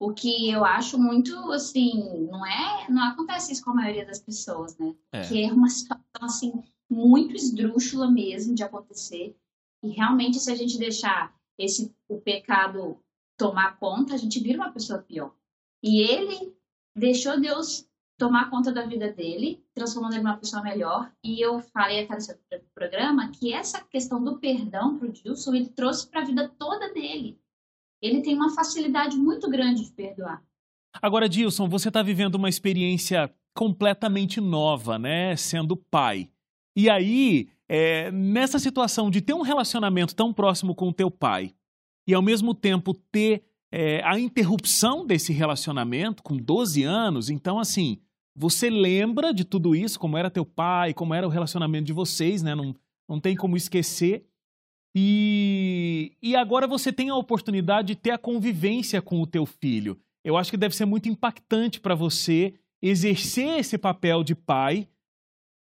O 0.00 0.12
que 0.12 0.50
eu 0.50 0.64
acho 0.64 0.98
muito, 0.98 1.34
assim, 1.52 2.26
não 2.30 2.44
é, 2.44 2.90
não 2.90 3.02
acontece 3.04 3.52
isso 3.52 3.62
com 3.62 3.70
a 3.70 3.74
maioria 3.74 4.04
das 4.04 4.18
pessoas, 4.18 4.76
né? 4.78 4.94
É. 5.12 5.28
Que 5.28 5.44
é 5.44 5.52
uma 5.52 5.68
situação, 5.68 6.22
assim, 6.22 6.64
muito 6.88 7.36
esdrúxula 7.36 8.10
mesmo 8.10 8.54
de 8.54 8.62
acontecer. 8.62 9.36
E 9.82 9.90
realmente, 9.90 10.40
se 10.40 10.50
a 10.50 10.54
gente 10.54 10.78
deixar 10.78 11.34
esse, 11.58 11.94
o 12.08 12.18
pecado 12.18 12.98
tomar 13.36 13.78
conta, 13.78 14.14
a 14.14 14.16
gente 14.16 14.40
vira 14.40 14.58
uma 14.58 14.72
pessoa 14.72 15.00
pior. 15.00 15.34
E 15.82 16.00
ele 16.02 16.54
deixou 16.94 17.40
Deus 17.40 17.88
tomar 18.18 18.50
conta 18.50 18.70
da 18.70 18.84
vida 18.84 19.10
dele, 19.10 19.64
transformando 19.74 20.12
ele 20.12 20.22
numa 20.22 20.36
pessoa 20.36 20.62
melhor. 20.62 21.10
E 21.24 21.40
eu 21.40 21.60
falei 21.60 22.04
até 22.04 22.14
nesse 22.14 22.38
programa 22.74 23.30
que 23.30 23.52
essa 23.52 23.82
questão 23.82 24.22
do 24.22 24.38
perdão 24.38 24.98
para 24.98 25.08
o 25.08 25.12
Dilson, 25.12 25.54
ele 25.54 25.70
trouxe 25.70 26.06
para 26.06 26.20
a 26.20 26.24
vida 26.24 26.48
toda 26.58 26.92
dele. 26.92 27.40
Ele 28.02 28.20
tem 28.20 28.34
uma 28.34 28.54
facilidade 28.54 29.16
muito 29.16 29.48
grande 29.48 29.84
de 29.84 29.92
perdoar. 29.92 30.42
Agora, 31.00 31.28
Dilson, 31.28 31.68
você 31.68 31.88
está 31.88 32.02
vivendo 32.02 32.34
uma 32.34 32.48
experiência 32.48 33.32
completamente 33.54 34.40
nova, 34.40 34.98
né? 34.98 35.34
Sendo 35.36 35.76
pai. 35.76 36.28
E 36.76 36.90
aí, 36.90 37.48
é, 37.68 38.10
nessa 38.10 38.58
situação 38.58 39.10
de 39.10 39.20
ter 39.20 39.32
um 39.32 39.42
relacionamento 39.42 40.14
tão 40.14 40.32
próximo 40.32 40.74
com 40.74 40.88
o 40.88 40.92
teu 40.92 41.10
pai 41.10 41.54
e 42.06 42.14
ao 42.14 42.22
mesmo 42.22 42.54
tempo 42.54 42.92
ter 42.92 43.44
é, 43.72 44.02
a 44.04 44.18
interrupção 44.18 45.06
desse 45.06 45.32
relacionamento 45.32 46.22
com 46.22 46.36
12 46.36 46.82
anos, 46.82 47.30
então 47.30 47.58
assim, 47.58 48.00
você 48.34 48.68
lembra 48.70 49.32
de 49.32 49.44
tudo 49.44 49.74
isso, 49.74 49.98
como 49.98 50.16
era 50.16 50.30
teu 50.30 50.44
pai, 50.44 50.94
como 50.94 51.14
era 51.14 51.26
o 51.26 51.30
relacionamento 51.30 51.84
de 51.84 51.92
vocês, 51.92 52.42
né? 52.42 52.54
Não, 52.54 52.74
não 53.08 53.20
tem 53.20 53.36
como 53.36 53.56
esquecer. 53.56 54.24
E, 54.94 56.16
e 56.20 56.34
agora 56.34 56.66
você 56.66 56.92
tem 56.92 57.10
a 57.10 57.16
oportunidade 57.16 57.88
de 57.88 57.96
ter 57.96 58.10
a 58.10 58.18
convivência 58.18 59.00
com 59.00 59.20
o 59.20 59.26
teu 59.26 59.46
filho. 59.46 60.00
Eu 60.24 60.36
acho 60.36 60.50
que 60.50 60.56
deve 60.56 60.74
ser 60.74 60.84
muito 60.84 61.08
impactante 61.08 61.80
para 61.80 61.94
você 61.94 62.54
exercer 62.82 63.58
esse 63.58 63.78
papel 63.78 64.24
de 64.24 64.34
pai, 64.34 64.88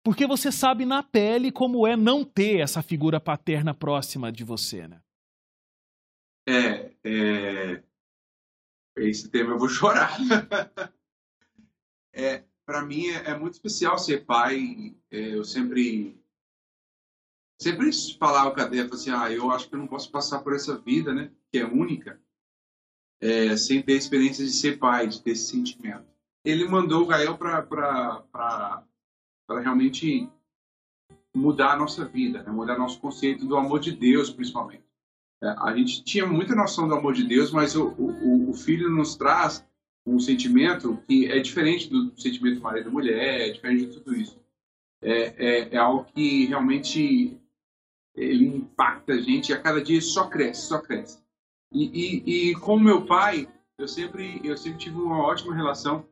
porque 0.03 0.27
você 0.27 0.51
sabe 0.51 0.85
na 0.85 1.03
pele 1.03 1.53
como 1.53 1.87
é 1.87 1.97
não 1.97 2.25
ter 2.25 2.61
essa 2.61 2.81
figura 2.81 3.21
paterna 3.21 3.75
próxima 3.75 4.33
de 4.33 4.45
você, 4.45 4.89
né? 4.89 5.01
É, 6.49 6.91
é 7.05 7.83
esse 9.03 9.29
tema 9.29 9.53
eu 9.53 9.59
vou 9.59 9.69
chorar. 9.71 10.17
é, 12.13 12.45
para 12.67 12.83
mim 12.83 13.07
é, 13.09 13.31
é, 13.31 13.39
muito 13.39 13.55
especial 13.55 13.99
ser 13.99 14.25
pai. 14.25 14.95
É, 15.11 15.35
eu 15.35 15.45
sempre 15.45 16.19
sempre 17.61 17.91
falava 18.19 18.55
com 18.55 18.61
a 18.61 18.65
Débora 18.65 18.95
assim, 18.95 19.11
ah, 19.11 19.31
eu 19.33 19.51
acho 19.51 19.69
que 19.69 19.75
eu 19.75 19.79
não 19.79 19.87
posso 19.87 20.11
passar 20.11 20.41
por 20.41 20.55
essa 20.55 20.79
vida, 20.79 21.13
né, 21.13 21.31
que 21.51 21.59
é 21.59 21.67
única, 21.67 22.21
é, 23.21 23.57
sem 23.57 23.83
ter 23.83 23.95
a 23.95 23.97
experiência 23.97 24.45
de 24.45 24.53
ser 24.53 24.79
pai, 24.79 25.09
de 25.09 25.21
ter 25.21 25.33
esse 25.33 25.51
sentimento. 25.51 26.07
Ele 26.45 26.69
mandou 26.69 27.03
o 27.03 27.07
Gael 27.07 27.37
para 27.37 28.85
realmente 29.49 30.31
mudar 31.35 31.73
a 31.73 31.77
nossa 31.77 32.05
vida, 32.05 32.43
né, 32.43 32.51
mudar 32.51 32.79
nosso 32.79 33.01
conceito 33.01 33.45
do 33.45 33.57
amor 33.57 33.81
de 33.81 33.93
Deus, 33.93 34.31
principalmente. 34.31 34.88
É, 35.43 35.49
a 35.49 35.75
gente 35.77 36.03
tinha 36.03 36.27
muita 36.27 36.55
noção 36.55 36.89
do 36.89 36.95
amor 36.95 37.15
de 37.15 37.25
Deus, 37.25 37.51
mas 37.51 37.77
o, 37.77 37.89
o, 37.99 38.51
o 38.51 38.55
filho 38.55 38.91
nos 38.91 39.15
traz 39.15 39.65
um 40.05 40.19
sentimento 40.19 40.97
que 41.07 41.27
é 41.27 41.39
diferente 41.39 41.89
do 41.89 42.19
sentimento 42.19 42.61
marido 42.61 42.89
e 42.89 42.93
mulher, 42.93 43.49
é 43.49 43.51
diferente 43.51 43.87
de 43.87 43.93
tudo 43.93 44.17
isso. 44.17 44.39
É, 45.01 45.13
é, 45.13 45.75
é, 45.75 45.77
algo 45.77 46.05
que 46.13 46.47
realmente 46.47 47.39
ele 48.15 48.47
impacta 48.47 49.13
a 49.13 49.21
gente 49.21 49.51
e 49.51 49.53
a 49.53 49.61
cada 49.61 49.81
dia 49.81 50.01
só 50.01 50.29
cresce, 50.29 50.63
só 50.63 50.81
cresce. 50.81 51.23
E, 51.73 51.85
e, 51.85 52.51
e 52.51 52.55
com 52.57 52.79
meu 52.79 53.07
pai, 53.07 53.49
eu 53.77 53.87
sempre, 53.87 54.41
eu 54.43 54.57
sempre 54.57 54.79
tive 54.79 54.97
uma 54.97 55.23
ótima 55.23 55.55
relação 55.55 56.05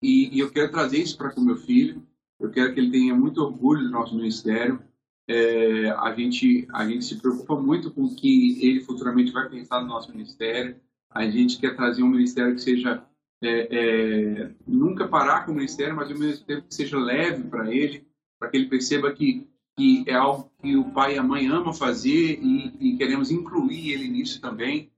e, 0.00 0.36
e 0.36 0.38
eu 0.38 0.50
quero 0.50 0.70
trazer 0.70 0.98
isso 0.98 1.16
para 1.16 1.32
com 1.32 1.40
meu 1.40 1.56
filho. 1.56 2.06
Eu 2.38 2.50
quero 2.50 2.72
que 2.72 2.78
ele 2.78 2.92
tenha 2.92 3.14
muito 3.14 3.42
orgulho 3.42 3.82
do 3.82 3.90
nosso 3.90 4.14
ministério. 4.14 4.80
É, 5.28 5.90
a 5.90 6.14
gente 6.14 6.66
a 6.72 6.88
gente 6.88 7.04
se 7.04 7.20
preocupa 7.20 7.54
muito 7.54 7.90
com 7.90 8.04
o 8.04 8.16
que 8.16 8.66
ele 8.66 8.80
futuramente 8.80 9.30
vai 9.30 9.48
pensar 9.48 9.82
no 9.82 9.88
nosso 9.88 10.10
ministério. 10.10 10.76
A 11.10 11.28
gente 11.28 11.58
quer 11.58 11.76
trazer 11.76 12.02
um 12.02 12.08
ministério 12.08 12.54
que 12.54 12.62
seja 12.62 13.04
é, 13.42 13.68
é, 13.70 14.54
nunca 14.66 15.06
parar 15.06 15.44
com 15.44 15.52
o 15.52 15.54
ministério, 15.54 15.94
mas 15.94 16.10
mesmo 16.18 16.46
tempo 16.46 16.66
que 16.66 16.74
seja 16.74 16.98
leve 16.98 17.44
para 17.44 17.72
ele, 17.72 18.06
para 18.38 18.48
que 18.48 18.56
ele 18.56 18.68
perceba 18.68 19.12
que 19.12 19.46
que 19.76 20.04
é 20.08 20.14
algo 20.14 20.50
que 20.60 20.76
o 20.76 20.90
pai 20.90 21.14
e 21.14 21.18
a 21.18 21.22
mãe 21.22 21.46
amam 21.46 21.72
fazer 21.72 22.40
e, 22.42 22.74
e 22.80 22.96
queremos 22.96 23.30
incluir 23.30 23.92
ele 23.92 24.08
nisso 24.08 24.40
também. 24.40 24.90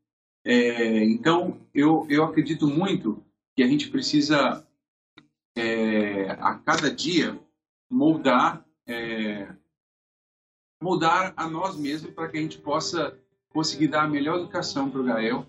É, 0.45 1.05
então 1.05 1.61
eu 1.75 2.07
eu 2.09 2.25
acredito 2.25 2.67
muito 2.67 3.23
que 3.55 3.63
a 3.63 3.67
gente 3.67 3.91
precisa 3.91 4.67
é, 5.57 6.31
a 6.31 6.55
cada 6.55 6.91
dia 6.91 7.39
moldar 7.91 8.65
é, 8.87 9.55
mudar 10.81 11.33
a 11.37 11.49
nós 11.49 11.77
mesmos 11.77 12.13
para 12.13 12.29
que 12.29 12.39
a 12.39 12.41
gente 12.41 12.59
possa 12.59 13.17
conseguir 13.51 13.89
dar 13.89 14.05
a 14.05 14.09
melhor 14.09 14.39
educação 14.39 14.91
para 14.91 15.01
o 15.01 15.05
Gael 15.05 15.47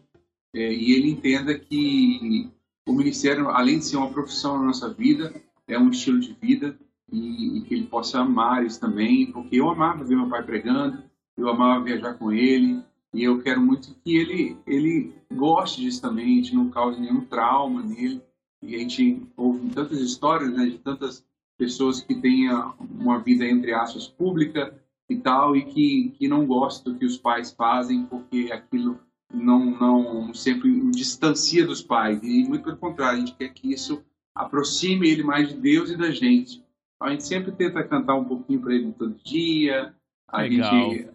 é, 0.54 0.74
e 0.74 0.94
ele 0.94 1.10
entenda 1.10 1.58
que 1.58 2.50
o 2.88 2.94
ministério, 2.94 3.50
além 3.50 3.80
de 3.80 3.86
ser 3.86 3.98
uma 3.98 4.12
profissão 4.12 4.58
na 4.58 4.66
nossa 4.66 4.90
vida, 4.90 5.34
é 5.68 5.80
um 5.80 5.90
estilo 5.90 6.20
de 6.20 6.34
vida 6.34 6.78
e, 7.12 7.58
e, 7.58 7.62
que 7.62 7.74
ele 7.74 7.86
possa 7.86 8.20
amar 8.20 8.66
isso 8.66 8.80
também, 8.80 9.32
porque 9.32 9.56
eu 9.56 9.70
amava 9.70 10.04
ver 10.04 10.16
meu 10.16 10.28
pai 10.28 10.44
pregando, 10.44 11.04
eu 11.38 11.48
amava 11.48 11.84
viajar 11.84 12.16
com 12.16 12.32
ele 12.32 12.84
e 13.14 13.24
eu 13.24 13.42
quero 13.42 13.62
muito 13.62 13.96
que 14.04 14.18
ele 14.18 14.58
ele 14.66 15.14
goste 15.34 15.82
disso 15.82 16.02
também, 16.02 16.38
gente 16.38 16.56
não 16.56 16.70
cause 16.70 17.00
nenhum 17.00 17.22
trauma 17.26 17.82
nele 17.82 18.22
e 18.62 18.76
a 18.76 18.80
gente 18.80 19.22
ouve 19.38 19.70
tantas 19.70 20.00
histórias 20.00 20.52
né, 20.54 20.66
de 20.66 20.78
tantas 20.80 21.26
pessoas 21.58 22.02
que 22.02 22.16
têm 22.16 22.50
uma 22.80 23.20
vida 23.20 23.46
entre 23.46 23.74
aspas 23.74 24.08
pública 24.08 24.74
e 25.12 25.18
tal, 25.18 25.56
e 25.56 25.64
que, 25.64 26.14
que 26.18 26.28
não 26.28 26.46
gostam 26.46 26.94
do 26.94 27.00
que 27.00 27.06
os 27.06 27.18
pais 27.18 27.52
fazem, 27.52 28.06
porque 28.06 28.50
aquilo 28.52 29.00
não, 29.34 29.66
não 29.80 30.34
sempre 30.34 30.92
distancia 30.92 31.66
dos 31.66 31.82
pais. 31.82 32.22
E 32.24 32.44
muito 32.44 32.64
pelo 32.64 32.78
contrário, 32.78 33.18
a 33.18 33.20
gente 33.20 33.36
quer 33.36 33.50
que 33.50 33.72
isso 33.72 34.04
aproxime 34.36 35.10
ele 35.10 35.24
mais 35.24 35.50
de 35.50 35.56
Deus 35.56 35.90
e 35.90 35.98
da 35.98 36.12
gente. 36.12 36.64
A 37.00 37.10
gente 37.10 37.26
sempre 37.26 37.52
tenta 37.52 37.84
cantar 37.84 38.16
um 38.16 38.26
pouquinho 38.26 38.62
para 38.62 38.74
ele 38.74 38.92
todo 38.94 39.16
dia. 39.24 39.94
A 40.28 40.42
Legal. 40.42 40.72
gente 40.72 41.10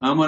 ama 0.00 0.26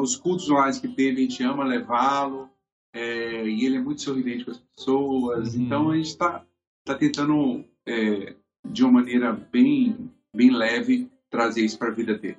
os 0.00 0.16
cultos 0.16 0.50
online 0.50 0.80
que 0.80 0.88
teve, 0.88 1.18
a 1.18 1.22
gente 1.22 1.42
ama 1.42 1.64
levá-lo. 1.64 2.48
É, 2.92 3.44
e 3.44 3.66
ele 3.66 3.76
é 3.76 3.80
muito 3.80 4.02
sorridente 4.02 4.44
com 4.44 4.52
as 4.52 4.58
pessoas. 4.58 5.54
Uhum. 5.54 5.62
Então 5.62 5.90
a 5.90 5.96
gente 5.96 6.06
está 6.06 6.44
tá 6.84 6.94
tentando, 6.94 7.64
é, 7.86 8.36
de 8.64 8.84
uma 8.84 8.92
maneira 8.92 9.32
bem, 9.32 10.10
bem 10.32 10.50
leve, 10.50 11.10
trazer 11.34 11.64
isso 11.64 11.76
para 11.76 11.88
a 11.88 11.94
vida 11.94 12.16
dele. 12.16 12.38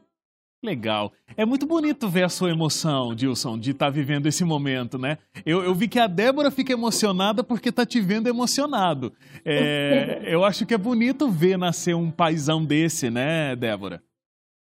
Legal. 0.63 1.11
É 1.37 1.45
muito 1.45 1.65
bonito 1.65 2.09
ver 2.09 2.23
a 2.23 2.29
sua 2.29 2.49
emoção, 2.49 3.13
Dilson, 3.13 3.59
de 3.59 3.71
estar 3.71 3.87
tá 3.87 3.91
vivendo 3.91 4.25
esse 4.25 4.43
momento, 4.43 4.97
né? 4.97 5.19
Eu, 5.45 5.63
eu, 5.63 5.75
vi 5.75 5.87
que 5.87 5.99
a 5.99 6.07
Débora 6.07 6.49
fica 6.49 6.73
emocionada 6.73 7.43
porque 7.43 7.69
está 7.69 7.85
te 7.85 7.99
vendo 7.99 8.27
emocionado. 8.27 9.13
É, 9.43 10.23
eu 10.25 10.43
acho 10.43 10.65
que 10.65 10.73
é 10.73 10.77
bonito 10.77 11.29
ver 11.29 11.57
nascer 11.57 11.93
um 11.93 12.09
paizão 12.09 12.63
desse, 12.63 13.09
né, 13.09 13.55
Débora? 13.55 14.01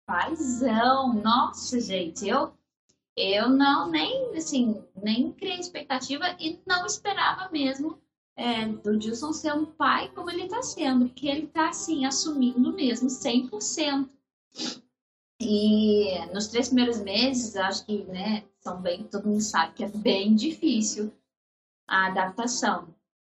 Paizão, 0.06 1.14
nossa, 1.14 1.80
gente, 1.80 2.28
eu 2.28 2.52
eu 3.18 3.48
não 3.48 3.90
nem 3.90 4.36
assim 4.36 4.84
nem 5.02 5.32
criei 5.32 5.58
expectativa 5.58 6.36
e 6.38 6.60
não 6.66 6.84
esperava 6.84 7.50
mesmo 7.50 7.98
é, 8.36 8.68
do 8.68 8.98
Dilson 8.98 9.32
ser 9.32 9.54
um 9.54 9.64
pai 9.64 10.10
como 10.14 10.30
ele 10.30 10.42
está 10.42 10.62
sendo, 10.62 11.06
porque 11.06 11.26
ele 11.26 11.44
está 11.44 11.70
assim 11.70 12.04
assumindo 12.04 12.72
mesmo 12.74 13.08
100%. 13.08 14.10
E 15.40 16.18
nos 16.32 16.48
três 16.48 16.68
primeiros 16.68 17.00
meses, 17.00 17.56
acho 17.56 17.84
que, 17.84 18.04
né, 18.04 18.44
são 18.60 18.80
bem, 18.80 19.04
todo 19.04 19.28
mundo 19.28 19.40
sabe 19.40 19.74
que 19.74 19.84
é 19.84 19.88
bem 19.88 20.34
difícil 20.34 21.12
a 21.86 22.06
adaptação. 22.06 22.88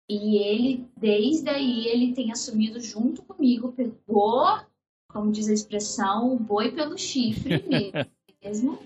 E 0.09 0.38
ele, 0.38 0.88
desde 0.97 1.49
aí, 1.49 1.88
ele 1.88 2.13
tem 2.13 2.31
assumido 2.31 2.79
junto 2.79 3.23
comigo, 3.23 3.71
pegou, 3.71 4.59
como 5.07 5.31
diz 5.31 5.47
a 5.47 5.53
expressão, 5.53 6.33
o 6.33 6.39
boi 6.39 6.71
pelo 6.71 6.97
chifre 6.97 7.63
mesmo. 8.43 8.79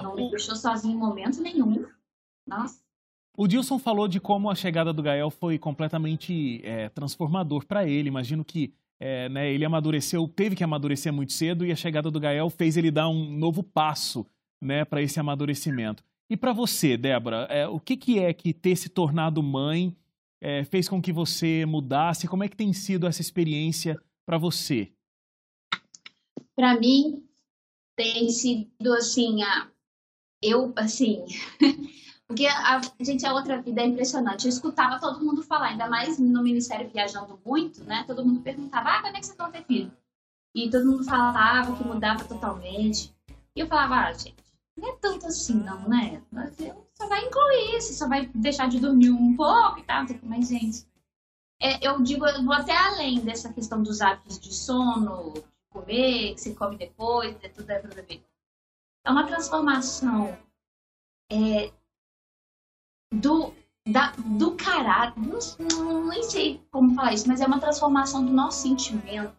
Não 0.00 0.14
me 0.14 0.30
deixou 0.30 0.54
sozinho 0.54 0.94
em 0.94 0.98
momento 0.98 1.42
nenhum. 1.42 1.84
Nossa. 2.46 2.80
O 3.36 3.46
Dilson 3.46 3.78
falou 3.78 4.08
de 4.08 4.20
como 4.20 4.50
a 4.50 4.54
chegada 4.54 4.92
do 4.92 5.02
Gael 5.02 5.30
foi 5.30 5.58
completamente 5.58 6.60
é, 6.64 6.88
transformador 6.88 7.66
para 7.66 7.86
ele. 7.86 8.08
Imagino 8.08 8.44
que 8.44 8.72
é, 9.00 9.28
né, 9.28 9.52
ele 9.52 9.64
amadureceu, 9.64 10.26
teve 10.28 10.56
que 10.56 10.64
amadurecer 10.64 11.12
muito 11.12 11.32
cedo 11.32 11.64
e 11.64 11.72
a 11.72 11.76
chegada 11.76 12.10
do 12.10 12.20
Gael 12.20 12.50
fez 12.50 12.76
ele 12.76 12.90
dar 12.90 13.08
um 13.08 13.30
novo 13.30 13.62
passo 13.62 14.26
né, 14.60 14.84
para 14.84 15.02
esse 15.02 15.20
amadurecimento. 15.20 16.02
E 16.30 16.36
para 16.36 16.52
você, 16.52 16.96
Débora, 16.96 17.46
é, 17.48 17.66
o 17.66 17.80
que, 17.80 17.96
que, 17.96 18.18
é 18.18 18.32
que 18.34 18.52
ter 18.52 18.76
se 18.76 18.88
tornado 18.88 19.42
mãe 19.42 19.96
é, 20.40 20.64
fez 20.64 20.88
com 20.88 21.00
que 21.00 21.12
você 21.12 21.64
mudasse? 21.64 22.28
Como 22.28 22.44
é 22.44 22.48
que 22.48 22.56
tem 22.56 22.72
sido 22.72 23.06
essa 23.06 23.22
experiência 23.22 23.98
para 24.26 24.36
você? 24.36 24.92
Para 26.54 26.78
mim, 26.78 27.24
tem 27.96 28.28
sido 28.28 28.92
assim, 28.92 29.42
a, 29.42 29.70
eu, 30.42 30.72
assim, 30.76 31.24
Porque 32.28 32.46
a, 32.46 32.78
gente, 33.00 33.24
a 33.24 33.32
outra 33.32 33.60
vida 33.62 33.80
é 33.80 33.86
impressionante. 33.86 34.44
Eu 34.44 34.50
escutava 34.50 35.00
todo 35.00 35.24
mundo 35.24 35.42
falar, 35.42 35.68
ainda 35.68 35.88
mais 35.88 36.18
no 36.18 36.42
Ministério 36.42 36.90
viajando 36.90 37.40
muito, 37.44 37.82
né? 37.84 38.04
Todo 38.06 38.24
mundo 38.24 38.42
perguntava, 38.42 38.90
ah, 38.90 39.00
quando 39.00 39.16
é 39.16 39.20
que 39.20 39.26
você 39.26 39.34
vai 39.34 39.50
ter 39.50 39.64
filho? 39.64 39.90
E 40.54 40.68
todo 40.70 40.84
mundo 40.84 41.04
falava 41.04 41.74
que 41.74 41.82
mudava 41.82 42.24
totalmente. 42.24 43.14
E 43.56 43.60
eu 43.60 43.66
falava, 43.66 44.08
ah, 44.08 44.12
gente, 44.12 44.36
não 44.76 44.90
é 44.90 44.96
tanto 45.00 45.26
assim 45.26 45.54
não, 45.54 45.88
né? 45.88 46.22
Você 46.30 46.74
só 46.94 47.08
vai 47.08 47.24
incluir, 47.24 47.80
você 47.80 47.94
só 47.94 48.06
vai 48.06 48.26
deixar 48.34 48.68
de 48.68 48.78
dormir 48.78 49.10
um 49.10 49.34
pouco 49.34 49.78
e 49.78 49.82
tal. 49.84 50.04
Mas, 50.22 50.48
gente, 50.48 50.86
é, 51.60 51.86
eu 51.86 52.02
digo, 52.02 52.26
eu 52.26 52.44
vou 52.44 52.52
até 52.52 52.76
além 52.76 53.20
dessa 53.20 53.50
questão 53.52 53.82
dos 53.82 54.02
hábitos 54.02 54.38
de 54.38 54.52
sono, 54.52 55.32
de 55.32 55.42
comer, 55.70 56.34
que 56.34 56.40
você 56.42 56.54
come 56.54 56.76
depois, 56.76 57.36
é 57.42 57.48
tudo 57.48 57.70
é 57.70 57.78
para 57.78 57.94
beber. 57.94 58.22
É 59.02 59.10
uma 59.10 59.26
transformação 59.26 60.36
é, 61.32 61.72
do, 63.12 63.52
da, 63.86 64.12
do 64.16 64.52
caráter, 64.52 65.20
não, 65.20 66.06
nem 66.06 66.22
sei 66.22 66.60
como 66.70 66.94
falar 66.94 67.14
isso, 67.14 67.28
mas 67.28 67.40
é 67.40 67.46
uma 67.46 67.60
transformação 67.60 68.24
do 68.24 68.32
nosso 68.32 68.62
sentimento, 68.62 69.34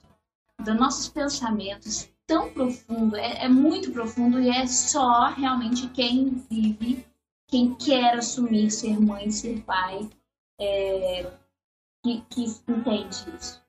dos 0.60 0.75
nossos 0.75 1.10
pensamentos 1.10 2.10
tão 2.25 2.51
profundo, 2.53 3.15
é, 3.15 3.45
é 3.45 3.49
muito 3.49 3.91
profundo 3.91 4.39
e 4.39 4.49
é 4.49 4.67
só 4.67 5.29
realmente 5.29 5.88
quem 5.89 6.29
vive, 6.49 7.05
quem 7.47 7.73
quer 7.73 8.19
assumir 8.19 8.69
ser 8.69 8.99
mãe, 8.99 9.32
ser 9.32 9.62
pai, 9.63 10.08
é, 10.60 11.32
que, 12.03 12.21
que 12.29 12.43
entende 12.67 13.36
isso. 13.36 13.62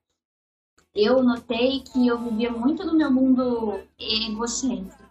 Eu 0.95 1.23
notei 1.23 1.81
que 1.81 2.07
eu 2.07 2.19
vivia 2.19 2.51
muito 2.51 2.85
no 2.85 2.95
meu 2.95 3.11
mundo 3.11 3.81
egocêntrico. 3.99 5.03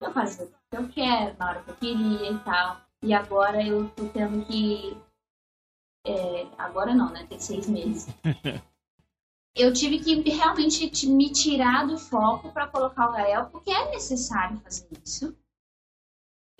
Eu 0.00 0.12
fazia 0.12 0.46
o 0.46 0.48
que 0.48 0.76
eu 0.76 0.88
quero, 0.88 1.36
na 1.38 1.50
hora 1.50 1.62
que 1.62 1.70
eu 1.70 1.76
queria 1.76 2.32
e 2.32 2.38
tal. 2.40 2.80
E 3.02 3.12
agora 3.12 3.64
eu 3.64 3.88
tô 3.90 4.06
tendo 4.06 4.44
que. 4.46 4.96
É, 6.06 6.46
agora 6.56 6.94
não, 6.94 7.10
né? 7.10 7.24
Tem 7.28 7.38
seis 7.38 7.66
meses. 7.68 8.06
eu 9.54 9.72
tive 9.72 9.98
que 9.98 10.14
realmente 10.30 11.06
me 11.06 11.30
tirar 11.30 11.86
do 11.86 11.98
foco 11.98 12.52
para 12.52 12.66
colocar 12.66 13.08
o 13.08 13.12
Gael, 13.12 13.46
porque 13.46 13.70
é 13.70 13.90
necessário 13.90 14.58
fazer 14.58 14.86
isso. 15.04 15.34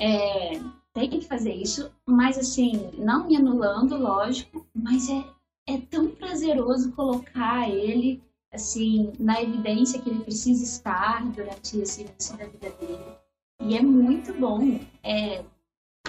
É, 0.00 0.58
tem 0.92 1.08
que 1.08 1.20
fazer 1.20 1.52
isso, 1.52 1.90
mas 2.06 2.38
assim, 2.38 2.90
não 2.98 3.26
me 3.26 3.36
anulando, 3.36 3.96
lógico, 3.96 4.64
mas 4.74 5.08
é, 5.08 5.24
é 5.66 5.78
tão 5.78 6.08
prazeroso 6.08 6.92
colocar 6.92 7.68
ele 7.68 8.22
assim 8.52 9.12
na 9.18 9.40
evidência 9.42 10.00
que 10.00 10.08
ele 10.08 10.24
precisa 10.24 10.64
estar 10.64 11.24
durante 11.30 11.78
esse 11.78 12.02
início 12.02 12.36
da 12.36 12.46
vida 12.46 12.70
dele. 12.70 13.16
E 13.60 13.76
é 13.76 13.82
muito 13.82 14.32
bom. 14.32 14.80
É, 15.02 15.44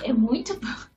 é 0.03 0.13
muito 0.13 0.55
bom. 0.59 0.89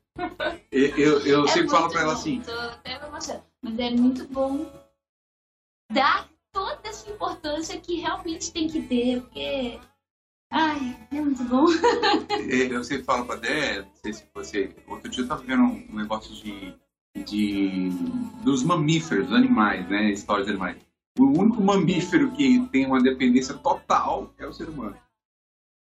Eu, 0.71 0.89
eu, 0.97 1.27
eu 1.27 1.45
é 1.45 1.49
sempre 1.49 1.71
falo 1.71 1.91
para 1.91 2.01
ela 2.03 2.13
assim. 2.13 2.41
Tô 2.41 2.53
até 2.53 2.95
emocionada. 2.95 3.45
Mas 3.63 3.79
é 3.79 3.91
muito 3.91 4.27
bom 4.29 4.67
dar 5.91 6.29
toda 6.53 6.81
essa 6.85 7.11
importância 7.11 7.81
que 7.81 8.01
realmente 8.01 8.53
tem 8.53 8.69
que 8.69 8.83
ter, 8.83 9.21
porque. 9.23 9.79
Ai, 10.51 10.99
Deus 11.11 11.25
muito 11.27 11.45
bom. 11.45 11.67
É, 12.51 12.75
eu 12.75 12.85
sempre 12.85 13.05
falo 13.05 13.25
pra 13.25 13.37
Dé, 13.37 13.83
não 13.83 13.95
sei 13.95 14.13
se 14.13 14.25
você. 14.35 14.75
Outro 14.87 15.09
dia 15.09 15.25
eu 15.25 15.29
tava 15.29 15.43
vendo 15.43 15.63
um 15.63 15.97
negócio 15.97 16.35
de. 16.35 16.75
de 17.25 17.91
dos 18.43 18.63
mamíferos, 18.63 19.29
dos 19.29 19.37
animais, 19.37 19.89
né? 19.89 20.11
Histórias 20.11 20.47
de 20.47 20.53
animais. 20.53 20.77
O 21.19 21.25
único 21.25 21.63
mamífero 21.63 22.33
que 22.33 22.67
tem 22.69 22.87
uma 22.87 23.01
dependência 23.01 23.55
total 23.55 24.33
é 24.39 24.47
o 24.47 24.53
ser 24.53 24.69
humano. 24.69 24.97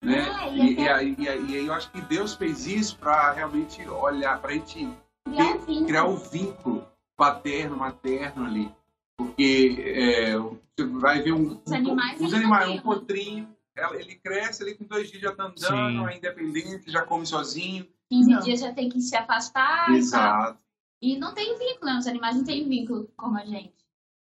Né? 0.03 0.21
Ah, 0.35 0.49
e, 0.49 0.61
e 0.61 0.81
e, 0.81 0.88
aí, 0.88 1.17
e 1.19 1.29
aí 1.29 1.67
eu 1.67 1.73
acho 1.73 1.91
que 1.93 2.01
Deus 2.03 2.35
fez 2.35 2.67
isso 2.67 2.99
para 2.99 3.33
realmente 3.33 3.87
olhar, 3.88 4.41
para 4.41 4.51
a 4.51 4.55
gente 4.55 4.88
Criar 5.25 5.45
um 5.55 5.65
ter- 5.65 5.87
criar 5.87 6.05
o 6.07 6.17
vínculo 6.17 6.85
paterno, 7.17 7.77
materno 7.77 8.45
ali. 8.45 8.71
Porque 9.17 9.77
é, 9.79 10.37
você 10.37 10.85
vai 10.99 11.23
ver 11.23 11.33
um. 11.33 11.61
Os 11.65 11.73
animais, 11.73 12.17
Os 12.17 12.21
eles 12.23 12.35
animais, 12.35 12.69
um 12.69 12.73
têm. 12.73 12.81
potrinho, 12.81 13.57
ele 13.95 14.17
cresce 14.17 14.62
ali 14.65 14.75
com 14.75 14.85
dois 14.85 15.09
dias 15.09 15.23
já 15.23 15.33
tá 15.33 15.45
andando, 15.45 15.59
Sim. 15.61 16.07
é 16.09 16.17
independente, 16.17 16.91
já 16.91 17.03
come 17.07 17.25
sozinho. 17.25 17.87
15 18.11 18.31
Não. 18.31 18.41
dias 18.41 18.61
já 18.61 18.73
tem 18.75 18.88
que 18.88 19.01
se 19.01 19.17
afastar. 19.17 19.88
e. 19.93 19.99
Exato. 19.99 20.59
E 21.01 21.17
não 21.19 21.33
tem 21.35 21.57
vínculo, 21.59 21.87
né? 21.93 21.99
Os 21.99 22.07
animais 22.07 22.37
não 22.37 22.45
têm 22.45 22.69
vínculo 22.69 23.09
como 23.17 23.38
a 23.38 23.45
gente. 23.45 23.75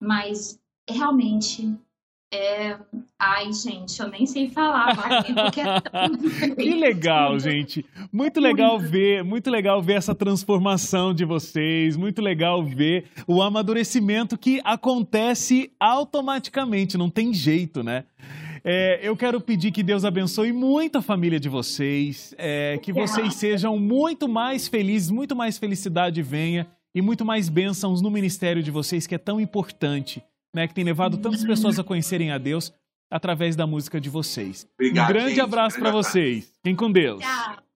Mas 0.00 0.60
realmente 0.88 1.74
é. 2.32 2.76
Ai, 3.18 3.52
gente, 3.52 4.00
eu 4.00 4.08
nem 4.08 4.26
sei 4.26 4.48
falar, 4.50 4.96
porque 4.96 5.60
é 5.60 5.80
tão- 5.80 6.54
Que 6.56 6.74
legal, 6.74 7.38
gente. 7.38 7.84
Muito 8.12 8.40
legal 8.40 8.78
ver, 8.80 9.22
muito 9.22 9.48
legal 9.48 9.80
ver 9.80 9.94
essa 9.94 10.14
transformação 10.14 11.14
de 11.14 11.24
vocês, 11.24 11.96
muito 11.96 12.20
legal 12.20 12.64
ver 12.64 13.04
o 13.28 13.40
amadurecimento 13.40 14.36
que 14.36 14.60
acontece 14.64 15.70
automaticamente, 15.78 16.98
não 16.98 17.08
tem 17.08 17.32
jeito, 17.32 17.82
né? 17.82 18.04
É, 18.64 19.00
eu 19.02 19.16
quero 19.16 19.40
pedir 19.40 19.72
que 19.72 19.82
Deus 19.82 20.04
abençoe 20.04 20.52
muito 20.52 20.98
a 20.98 21.02
família 21.02 21.38
de 21.40 21.48
vocês, 21.48 22.32
é, 22.38 22.78
que 22.80 22.92
vocês 22.92 23.34
sejam 23.34 23.76
muito 23.78 24.28
mais 24.28 24.68
felizes, 24.68 25.10
muito 25.10 25.34
mais 25.34 25.58
felicidade 25.58 26.22
venha 26.22 26.66
e 26.94 27.02
muito 27.02 27.24
mais 27.24 27.48
bênçãos 27.48 28.00
no 28.00 28.10
ministério 28.10 28.62
de 28.62 28.70
vocês, 28.70 29.06
que 29.06 29.14
é 29.14 29.18
tão 29.18 29.40
importante, 29.40 30.22
né? 30.54 30.66
Que 30.66 30.74
tem 30.74 30.84
levado 30.84 31.18
tantas 31.18 31.44
pessoas 31.44 31.78
a 31.78 31.84
conhecerem 31.84 32.30
a 32.30 32.38
Deus 32.38 32.72
através 33.10 33.56
da 33.56 33.66
música 33.66 34.00
de 34.00 34.08
vocês. 34.08 34.66
Obrigado, 34.74 35.04
um 35.04 35.12
grande 35.12 35.30
gente. 35.30 35.40
abraço 35.40 35.78
para 35.78 35.90
vocês. 35.90 36.50
Fiquem 36.56 36.74
com 36.74 36.90
Deus. 36.90 37.20
Tchau. 37.20 37.71